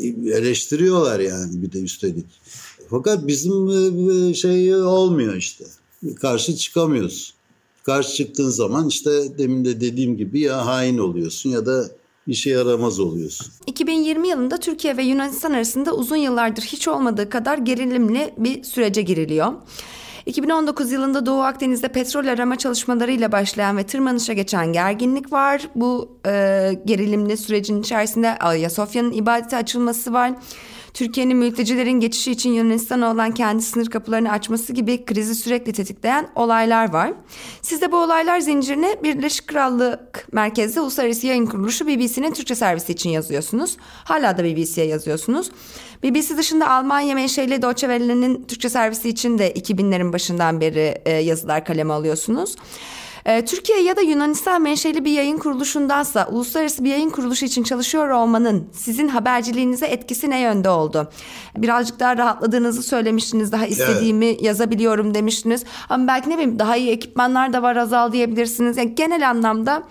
[0.02, 2.26] E, eleştiriyorlar yani bir de üstelik.
[2.90, 3.68] Fakat bizim
[4.30, 5.64] e, şey olmuyor işte.
[6.20, 7.34] Karşı çıkamıyoruz.
[7.82, 11.90] Karşı çıktığın zaman işte demin de dediğim gibi ya hain oluyorsun ya da
[12.26, 13.46] işe yaramaz oluyorsun.
[13.66, 19.52] 2020 yılında Türkiye ve Yunanistan arasında uzun yıllardır hiç olmadığı kadar gerilimli bir sürece giriliyor.
[20.26, 25.68] 2019 yılında Doğu Akdeniz'de petrol arama çalışmalarıyla başlayan ve tırmanışa geçen gerginlik var.
[25.74, 30.32] Bu e, gerilimli sürecin içerisinde Ayasofya'nın ibadete açılması var.
[30.94, 36.92] Türkiye'nin mültecilerin geçişi için Yunanistan'a olan kendi sınır kapılarını açması gibi krizi sürekli tetikleyen olaylar
[36.92, 37.12] var.
[37.62, 43.10] Siz de bu olaylar zincirine Birleşik Krallık merkezli uluslararası yayın kuruluşu BBC'nin Türkçe servisi için
[43.10, 43.76] yazıyorsunuz.
[44.04, 45.50] Hala da BBC'ye yazıyorsunuz.
[46.02, 51.64] BBC dışında Almanya menşeli Deutsche Welle'nin Türkçe servisi için de 2000'lerin başından beri e, yazılar
[51.64, 52.56] kaleme alıyorsunuz.
[53.26, 58.08] E, Türkiye ya da Yunanistan menşeli bir yayın kuruluşundansa uluslararası bir yayın kuruluşu için çalışıyor
[58.08, 61.08] olmanın sizin haberciliğinize etkisi ne yönde oldu?
[61.56, 63.52] Birazcık daha rahatladığınızı söylemiştiniz.
[63.52, 64.42] Daha istediğimi evet.
[64.42, 65.64] yazabiliyorum demiştiniz.
[65.88, 68.76] Ama belki ne bileyim daha iyi ekipmanlar da var azal diyebilirsiniz.
[68.76, 69.82] Yani genel anlamda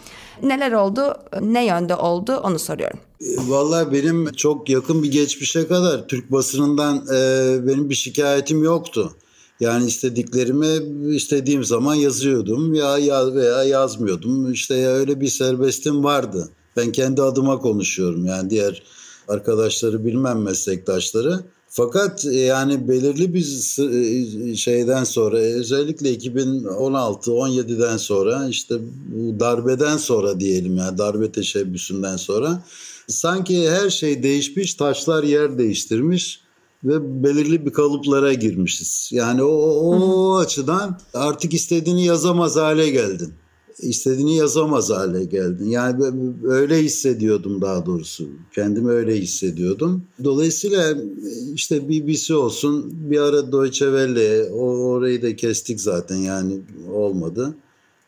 [0.44, 3.00] neler oldu, ne yönde oldu onu soruyorum.
[3.22, 9.16] E, vallahi benim çok yakın bir geçmişe kadar Türk basınından e, benim bir şikayetim yoktu.
[9.64, 10.68] Yani istediklerimi
[11.16, 14.52] istediğim zaman yazıyordum ya, ya veya yazmıyordum.
[14.52, 16.50] İşte ya öyle bir serbestim vardı.
[16.78, 18.84] Ben kendi adıma konuşuyorum yani diğer
[19.28, 21.40] arkadaşları bilmem meslektaşları.
[21.70, 23.46] Fakat e, yani belirli bir
[24.52, 28.76] e, şeyden sonra özellikle 2016-17'den sonra işte
[29.08, 32.64] bu darbeden sonra diyelim yani darbe teşebbüsünden sonra
[33.08, 36.43] sanki her şey değişmiş taşlar yer değiştirmiş
[36.84, 39.10] ve belirli bir kalıplara girmişiz.
[39.14, 43.34] Yani o, o açıdan artık istediğini yazamaz hale geldin.
[43.80, 45.70] İstediğini yazamaz hale geldin.
[45.70, 46.04] Yani
[46.44, 48.28] öyle hissediyordum daha doğrusu.
[48.56, 50.04] Kendimi öyle hissediyordum.
[50.24, 50.98] Dolayısıyla
[51.54, 56.62] işte BBC olsun bir ara Deutsche Welle orayı da kestik zaten yani
[56.94, 57.56] olmadı.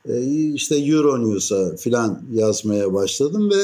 [0.10, 3.64] E, işte Euronews'a filan yazmaya başladım ve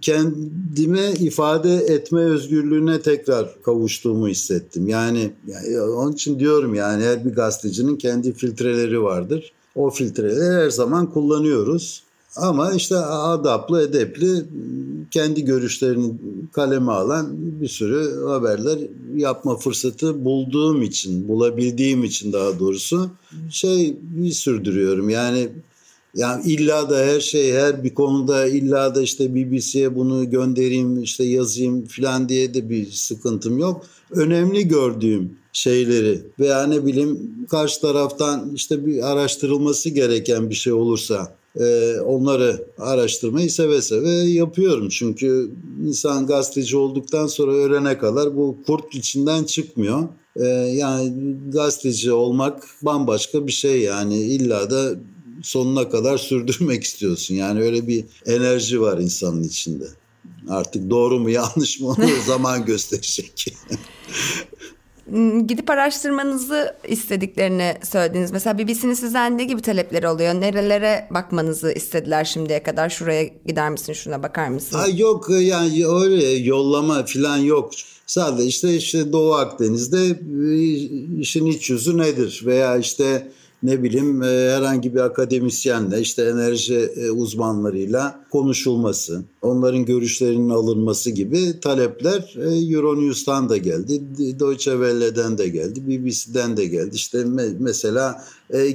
[0.00, 4.88] kendime ifade etme özgürlüğüne tekrar kavuştuğumu hissettim.
[4.88, 9.52] Yani, yani onun için diyorum yani her bir gazetecinin kendi filtreleri vardır.
[9.74, 12.02] O filtreleri her zaman kullanıyoruz.
[12.36, 14.44] Ama işte adaplı, edepli,
[15.10, 16.12] kendi görüşlerini
[16.52, 17.26] kaleme alan
[17.60, 18.78] bir sürü haberler
[19.16, 23.10] yapma fırsatı bulduğum için, bulabildiğim için daha doğrusu
[23.50, 23.96] şey
[24.32, 25.08] sürdürüyorum.
[25.08, 25.48] Yani
[26.14, 31.24] yani illa da her şey her bir konuda illa da işte BBC'ye bunu göndereyim işte
[31.24, 33.86] yazayım falan diye de bir sıkıntım yok.
[34.10, 41.38] Önemli gördüğüm şeyleri veya ne bileyim karşı taraftan işte bir araştırılması gereken bir şey olursa
[41.56, 44.88] e, onları araştırmayı seve seve yapıyorum.
[44.88, 45.50] Çünkü
[45.86, 50.08] insan gazeteci olduktan sonra öğrene kadar bu kurt içinden çıkmıyor.
[50.36, 51.12] E, yani
[51.52, 54.94] gazeteci olmak bambaşka bir şey yani illa da
[55.48, 57.34] sonuna kadar sürdürmek istiyorsun.
[57.34, 59.84] Yani öyle bir enerji var insanın içinde.
[60.48, 63.46] Artık doğru mu yanlış mı onu zaman gösterecek.
[65.04, 68.30] Hmm, gidip araştırmanızı istediklerini söylediniz.
[68.30, 70.34] Mesela BBC'nin sizden ne gibi talepleri oluyor?
[70.34, 72.90] Nerelere bakmanızı istediler şimdiye kadar?
[72.90, 74.78] Şuraya gider misin, şuna bakar mısın?
[74.78, 77.70] Ha, yok yani öyle yollama falan yok.
[78.06, 80.58] Sadece işte işte Doğu Akdeniz'de e,
[81.20, 82.42] işin iç yüzü nedir?
[82.46, 83.30] Veya işte
[83.62, 91.60] ne bileyim e, herhangi bir akademisyenle işte enerji e, uzmanlarıyla konuşulması, onların görüşlerinin alınması gibi
[91.60, 94.02] talepler e, Euronews'tan da geldi,
[94.40, 96.90] Deutsche Welle'den de geldi, BBC'den de geldi.
[96.92, 97.24] İşte
[97.58, 98.24] mesela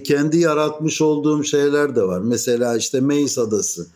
[0.03, 2.19] kendi yaratmış olduğum şeyler de var.
[2.19, 3.87] Mesela işte Meis Adası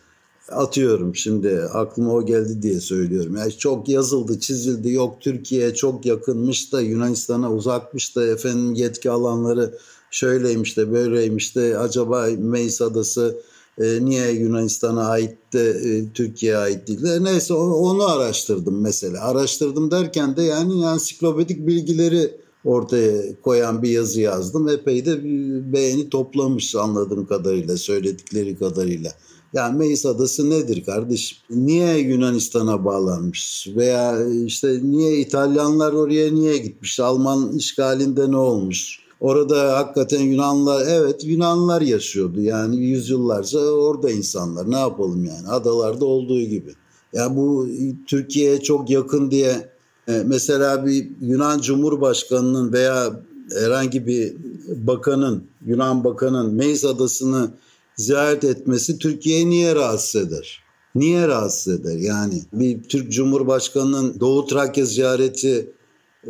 [0.48, 3.36] atıyorum şimdi aklıma o geldi diye söylüyorum.
[3.36, 4.92] Yani çok yazıldı, çizildi.
[4.92, 9.78] Yok Türkiye çok yakınmış da Yunanistan'a uzakmış da efendim yetki alanları
[10.10, 13.42] şöyleymiş de böyleymiş de acaba Meis Adası
[13.78, 19.24] e, niye Yunanistan'a ait de e, Türkiye'ye ait değil de neyse onu araştırdım mesela.
[19.24, 22.30] Araştırdım derken de yani ansiklopedik bilgileri
[22.64, 24.68] ortaya koyan bir yazı yazdım.
[24.68, 25.24] Epey de
[25.72, 29.12] beğeni toplamış anladığım kadarıyla, söyledikleri kadarıyla.
[29.52, 31.38] Yani Meis Adası nedir kardeşim?
[31.50, 33.68] Niye Yunanistan'a bağlanmış?
[33.76, 37.00] Veya işte niye İtalyanlar oraya niye gitmiş?
[37.00, 39.07] Alman işgalinde ne olmuş?
[39.20, 46.40] Orada hakikaten Yunanlar evet Yunanlar yaşıyordu yani yüzyıllarca orada insanlar ne yapalım yani adalarda olduğu
[46.40, 46.70] gibi.
[47.12, 47.68] Ya yani bu
[48.06, 49.70] Türkiye'ye çok yakın diye
[50.08, 53.22] e, mesela bir Yunan Cumhurbaşkanı'nın veya
[53.58, 54.36] herhangi bir
[54.68, 57.50] bakanın Yunan bakanın Meis Adası'nı
[57.96, 60.62] ziyaret etmesi Türkiye'yi niye rahatsız eder?
[60.94, 61.96] Niye rahatsız eder?
[61.96, 65.72] Yani bir Türk Cumhurbaşkanı'nın Doğu Trakya ziyareti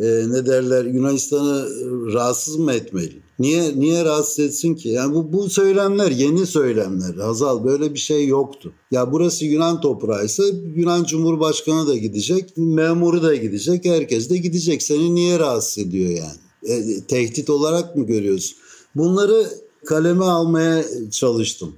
[0.01, 1.69] e, ne derler Yunanistan'ı
[2.13, 3.23] rahatsız mı etmeli?
[3.39, 4.89] Niye niye rahatsız etsin ki?
[4.89, 7.15] Yani bu bu söylemler yeni söylemler.
[7.15, 8.73] Hazal böyle bir şey yoktu.
[8.91, 10.43] Ya burası Yunan toprağı ise
[10.77, 14.83] Yunan Cumhurbaşkanı da gidecek, memuru da gidecek, herkes de gidecek.
[14.83, 16.39] Seni niye rahatsız ediyor yani?
[16.63, 18.57] E, tehdit olarak mı görüyorsun?
[18.95, 19.47] Bunları
[19.87, 21.75] kaleme almaya çalıştım.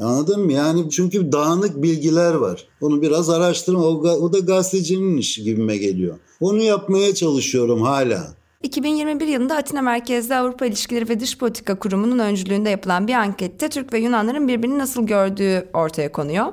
[0.00, 0.52] Anladın mı?
[0.52, 2.66] Yani çünkü dağınık bilgiler var.
[2.80, 3.84] Onu biraz araştırma.
[3.84, 6.18] O, o da gazetecinin işi gibime geliyor.
[6.40, 8.40] Onu yapmaya çalışıyorum hala.
[8.62, 13.92] 2021 yılında Atina merkezli Avrupa İlişkileri ve Dış Politika Kurumu'nun öncülüğünde yapılan bir ankette Türk
[13.92, 16.46] ve Yunanların birbirini nasıl gördüğü ortaya konuyor.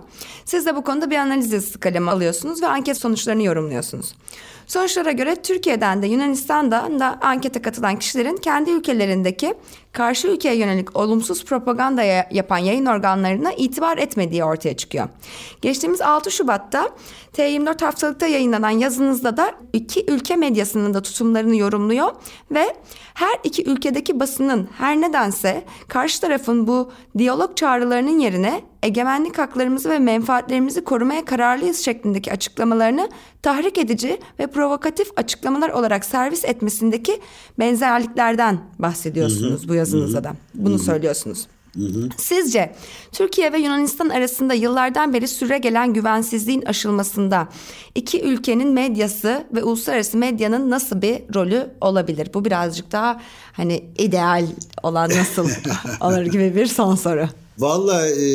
[0.46, 4.14] Siz de bu konuda bir analiz yazısı kalemi alıyorsunuz ve anket sonuçlarını yorumluyorsunuz.
[4.68, 9.54] Sonuçlara göre Türkiye'den de Yunanistan'dan da ankete katılan kişilerin kendi ülkelerindeki
[9.92, 15.08] karşı ülkeye yönelik olumsuz propaganda yapan yayın organlarına itibar etmediği ortaya çıkıyor.
[15.62, 16.90] Geçtiğimiz 6 Şubat'ta
[17.38, 22.12] T24 haftalıkta yayınlanan yazınızda da iki ülke medyasının da tutumlarını yorumluyor
[22.52, 22.76] ve
[23.14, 30.00] her iki ülkedeki basının her nedense karşı tarafın bu diyalog çağrılarının yerine egemenlik haklarımızı ve
[30.00, 33.10] menfaatlerimizi korumaya kararlıyız şeklindeki açıklamalarını
[33.42, 37.22] tahrik edici ve provokatif açıklamalar olarak servis etmesindeki
[37.60, 39.62] benzerliklerden bahsediyorsunuz.
[39.62, 40.36] Hı hı, bu yazınızda hı, da.
[40.54, 40.80] Bunu hı.
[40.80, 41.48] söylüyorsunuz.
[42.18, 42.76] Sizce
[43.12, 47.50] Türkiye ve Yunanistan arasında yıllardan beri süre gelen güvensizliğin aşılmasında
[47.96, 52.30] iki ülkenin medyası ve uluslararası medyanın nasıl bir rolü olabilir?
[52.34, 53.22] Bu birazcık daha
[53.54, 54.46] hani ideal
[54.84, 55.50] olan nasıl
[56.02, 57.28] olur gibi bir son soru.
[57.58, 58.28] Valla e,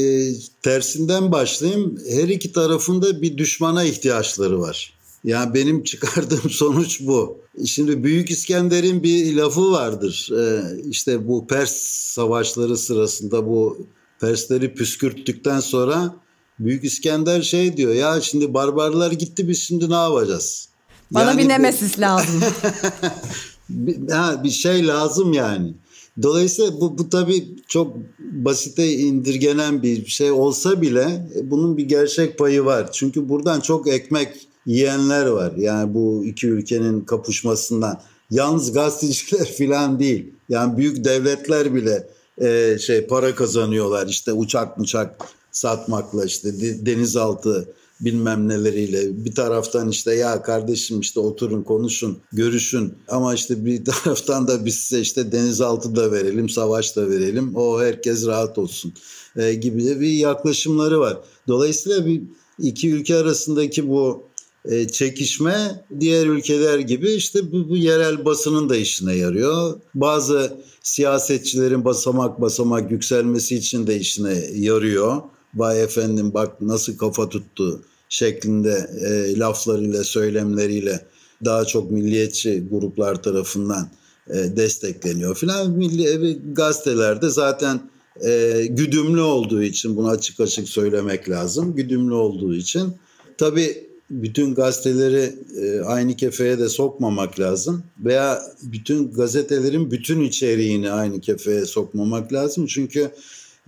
[0.62, 1.98] tersinden başlayayım.
[2.10, 4.92] Her iki tarafında bir düşmana ihtiyaçları var.
[5.24, 7.38] Yani benim çıkardığım sonuç bu.
[7.66, 10.30] Şimdi Büyük İskender'in bir lafı vardır.
[10.38, 11.72] Ee, işte bu Pers
[12.14, 13.86] savaşları sırasında bu
[14.20, 16.14] Persleri püskürttükten sonra
[16.58, 20.68] Büyük İskender şey diyor ya şimdi barbarlar gitti biz şimdi ne yapacağız?
[21.10, 22.40] Bana yani bir nemesis lazım.
[24.10, 25.74] ha, bir şey lazım yani.
[26.22, 32.64] Dolayısıyla bu, bu tabii çok basite indirgenen bir şey olsa bile bunun bir gerçek payı
[32.64, 32.92] var.
[32.92, 34.28] Çünkü buradan çok ekmek
[34.66, 35.52] yiyenler var.
[35.56, 38.00] Yani bu iki ülkenin kapışmasından.
[38.30, 40.34] Yalnız gazeteciler falan değil.
[40.48, 42.08] Yani büyük devletler bile
[42.38, 44.06] e, şey para kazanıyorlar.
[44.06, 46.48] İşte uçak uçak satmakla işte
[46.86, 53.84] denizaltı bilmem neleriyle bir taraftan işte ya kardeşim işte oturun konuşun görüşün ama işte bir
[54.04, 58.92] taraftan da biz size işte denizaltı da verelim savaş da verelim o herkes rahat olsun
[59.36, 61.18] e, gibi bir yaklaşımları var.
[61.48, 62.22] Dolayısıyla bir
[62.58, 64.22] iki ülke arasındaki bu
[64.64, 69.80] e, çekişme diğer ülkeler gibi işte bu, bu yerel basının da işine yarıyor.
[69.94, 75.22] Bazı siyasetçilerin basamak basamak yükselmesi için de işine yarıyor.
[75.54, 81.06] Vay efendim bak nasıl kafa tuttu şeklinde e, laflarıyla söylemleriyle
[81.44, 83.88] daha çok milliyetçi gruplar tarafından
[84.30, 85.70] e, destekleniyor filan.
[85.70, 87.90] Milli e, gazetelerde zaten
[88.24, 91.76] e, güdümlü olduğu için bunu açık açık söylemek lazım.
[91.76, 92.96] Güdümlü olduğu için
[93.38, 101.20] tabii bütün gazeteleri e, aynı kefeye de sokmamak lazım veya bütün gazetelerin bütün içeriğini aynı
[101.20, 102.66] kefeye sokmamak lazım.
[102.66, 103.10] Çünkü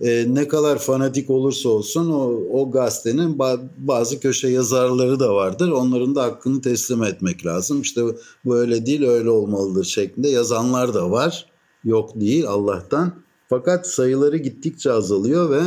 [0.01, 3.39] e, ne kadar fanatik olursa olsun o, o gazetenin
[3.77, 5.69] bazı köşe yazarları da vardır.
[5.69, 7.81] Onların da hakkını teslim etmek lazım.
[7.81, 8.01] İşte
[8.45, 11.45] böyle değil öyle olmalıdır şeklinde yazanlar da var.
[11.83, 13.13] Yok değil Allah'tan.
[13.49, 15.61] Fakat sayıları gittikçe azalıyor ve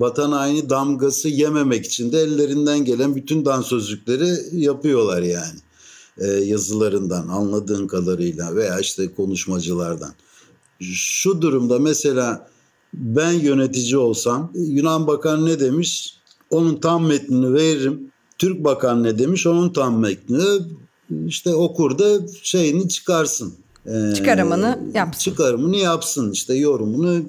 [0.00, 5.58] vatan haini damgası yememek için de ellerinden gelen bütün dansözlükleri yapıyorlar yani.
[6.18, 10.12] E, yazılarından anladığın kadarıyla veya işte konuşmacılardan.
[10.80, 12.48] Şu durumda mesela
[12.94, 16.14] ben yönetici olsam Yunan Bakan ne demiş?
[16.50, 18.10] Onun tam metnini veririm.
[18.38, 19.46] Türk Bakan ne demiş?
[19.46, 20.60] Onun tam metnini
[21.26, 23.54] işte okur da şeyini çıkarsın.
[23.86, 25.20] Ee, çıkarımını yapsın.
[25.20, 27.22] Çıkarımını yapsın işte yorumunu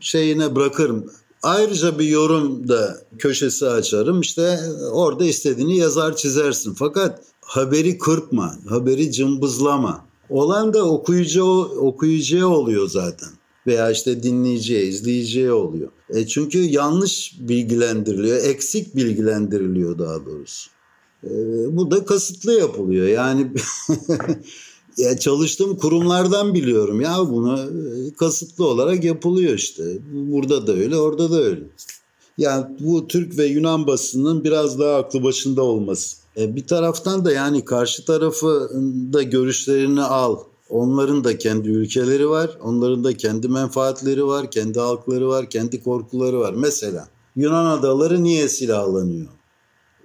[0.00, 1.10] şeyine bırakırım.
[1.42, 4.58] Ayrıca bir yorum da köşesi açarım işte
[4.92, 6.74] orada istediğini yazar çizersin.
[6.74, 10.04] Fakat haberi kırpma, haberi cımbızlama.
[10.30, 13.28] Olan da okuyucu, okuyucuya oluyor zaten.
[13.66, 15.90] Veya işte dinleyiciye, izleyiciye oluyor.
[16.10, 20.70] E çünkü yanlış bilgilendiriliyor, eksik bilgilendiriliyor daha doğrusu.
[21.24, 21.30] E,
[21.76, 23.06] bu da kasıtlı yapılıyor.
[23.06, 23.52] Yani
[25.00, 29.82] ya çalıştığım kurumlardan biliyorum ya bunu e, kasıtlı olarak yapılıyor işte.
[30.12, 31.62] Burada da öyle, orada da öyle.
[32.38, 36.16] Yani bu Türk ve Yunan basının biraz daha aklı başında olması.
[36.36, 38.70] E bir taraftan da yani karşı tarafı
[39.12, 40.36] da görüşlerini al.
[40.70, 46.40] Onların da kendi ülkeleri var, onların da kendi menfaatleri var, kendi halkları var, kendi korkuları
[46.40, 46.54] var.
[46.56, 49.26] Mesela Yunan adaları niye silahlanıyor?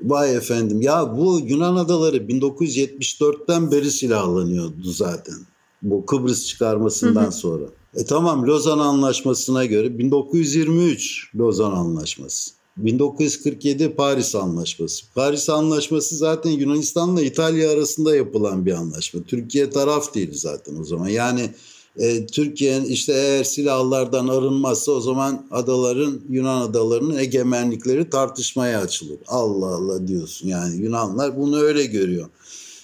[0.04, 5.36] Vay efendim ya bu Yunan adaları 1974'ten beri silahlanıyordu zaten.
[5.82, 7.32] Bu Kıbrıs çıkarmasından hı hı.
[7.32, 7.66] sonra.
[7.96, 12.52] E tamam Lozan Anlaşması'na göre 1923 Lozan Anlaşması.
[12.78, 15.06] 1947 Paris Anlaşması.
[15.16, 19.22] Paris Anlaşması zaten Yunanistan'la İtalya arasında yapılan bir anlaşma.
[19.24, 21.08] Türkiye taraf değil zaten o zaman.
[21.08, 21.50] Yani
[21.98, 29.18] e, Türkiye'nin işte eğer silahlardan arınmazsa o zaman adaların Yunan adalarının egemenlikleri tartışmaya açılır.
[29.28, 32.30] Allah Allah diyorsun yani Yunanlar bunu öyle görüyor.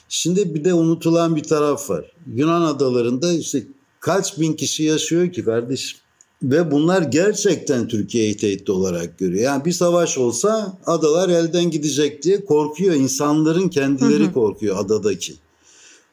[0.09, 2.12] Şimdi bir de unutulan bir taraf var.
[2.36, 3.64] Yunan adalarında işte
[3.99, 5.99] kaç bin kişi yaşıyor ki kardeşim?
[6.43, 9.43] Ve bunlar gerçekten Türkiye'yi tehdit olarak görüyor.
[9.43, 12.95] Yani bir savaş olsa adalar elden gidecek diye korkuyor.
[12.95, 14.34] İnsanların kendileri hı hı.
[14.34, 15.34] korkuyor adadaki.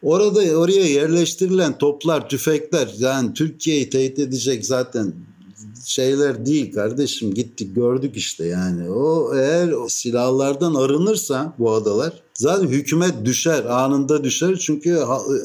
[0.03, 5.13] Orada oraya yerleştirilen toplar, tüfekler yani Türkiye'yi tehdit edecek zaten
[5.85, 8.91] şeyler değil kardeşim gittik gördük işte yani.
[8.91, 14.97] O eğer o silahlardan arınırsa bu adalar zaten hükümet düşer anında düşer çünkü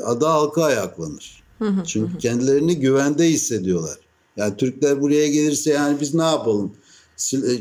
[0.05, 1.43] ada halka ayaklanır.
[1.85, 3.97] Çünkü kendilerini güvende hissediyorlar.
[4.37, 6.73] Yani Türkler buraya gelirse yani biz ne yapalım?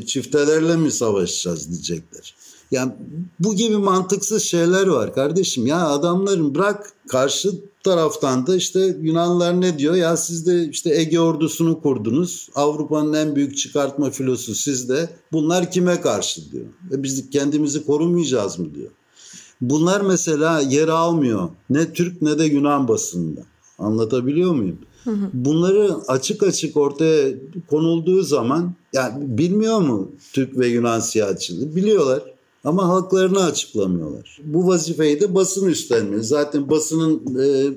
[0.05, 2.35] Çiftelerle mi savaşacağız diyecekler.
[2.73, 2.91] Yani
[3.39, 5.67] bu gibi mantıksız şeyler var kardeşim.
[5.67, 7.51] Ya adamların bırak karşı
[7.83, 9.95] taraftan da işte Yunanlılar ne diyor?
[9.95, 12.49] Ya siz de işte Ege ordusunu kurdunuz.
[12.55, 15.09] Avrupa'nın en büyük çıkartma filosu sizde.
[15.31, 16.65] Bunlar kime karşı diyor.
[16.91, 18.91] E biz kendimizi korumayacağız mı diyor.
[19.61, 21.49] Bunlar mesela yer almıyor.
[21.69, 23.41] Ne Türk ne de Yunan basında.
[23.79, 24.77] Anlatabiliyor muyum?
[25.33, 27.29] Bunları açık açık ortaya
[27.69, 31.75] konulduğu zaman yani bilmiyor mu Türk ve Yunan siyasetçileri?
[31.75, 32.32] Biliyorlar.
[32.63, 34.39] Ama halklarını açıklamıyorlar.
[34.43, 36.23] Bu vazifeyi de basın üstlenmiyor.
[36.23, 37.71] Zaten basının e,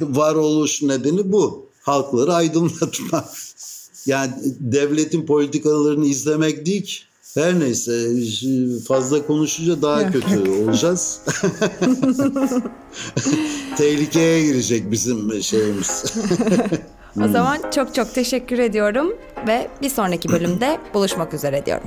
[0.00, 1.66] varoluş nedeni bu.
[1.82, 3.24] Halkları aydınlatmak.
[4.06, 6.96] Yani devletin politikalarını izlemek değil ki.
[7.34, 8.10] Her neyse
[8.88, 11.20] fazla konuşunca daha kötü olacağız.
[13.76, 16.04] Tehlikeye girecek bizim şeyimiz.
[17.24, 19.12] o zaman çok çok teşekkür ediyorum
[19.46, 21.86] ve bir sonraki bölümde buluşmak üzere diyorum.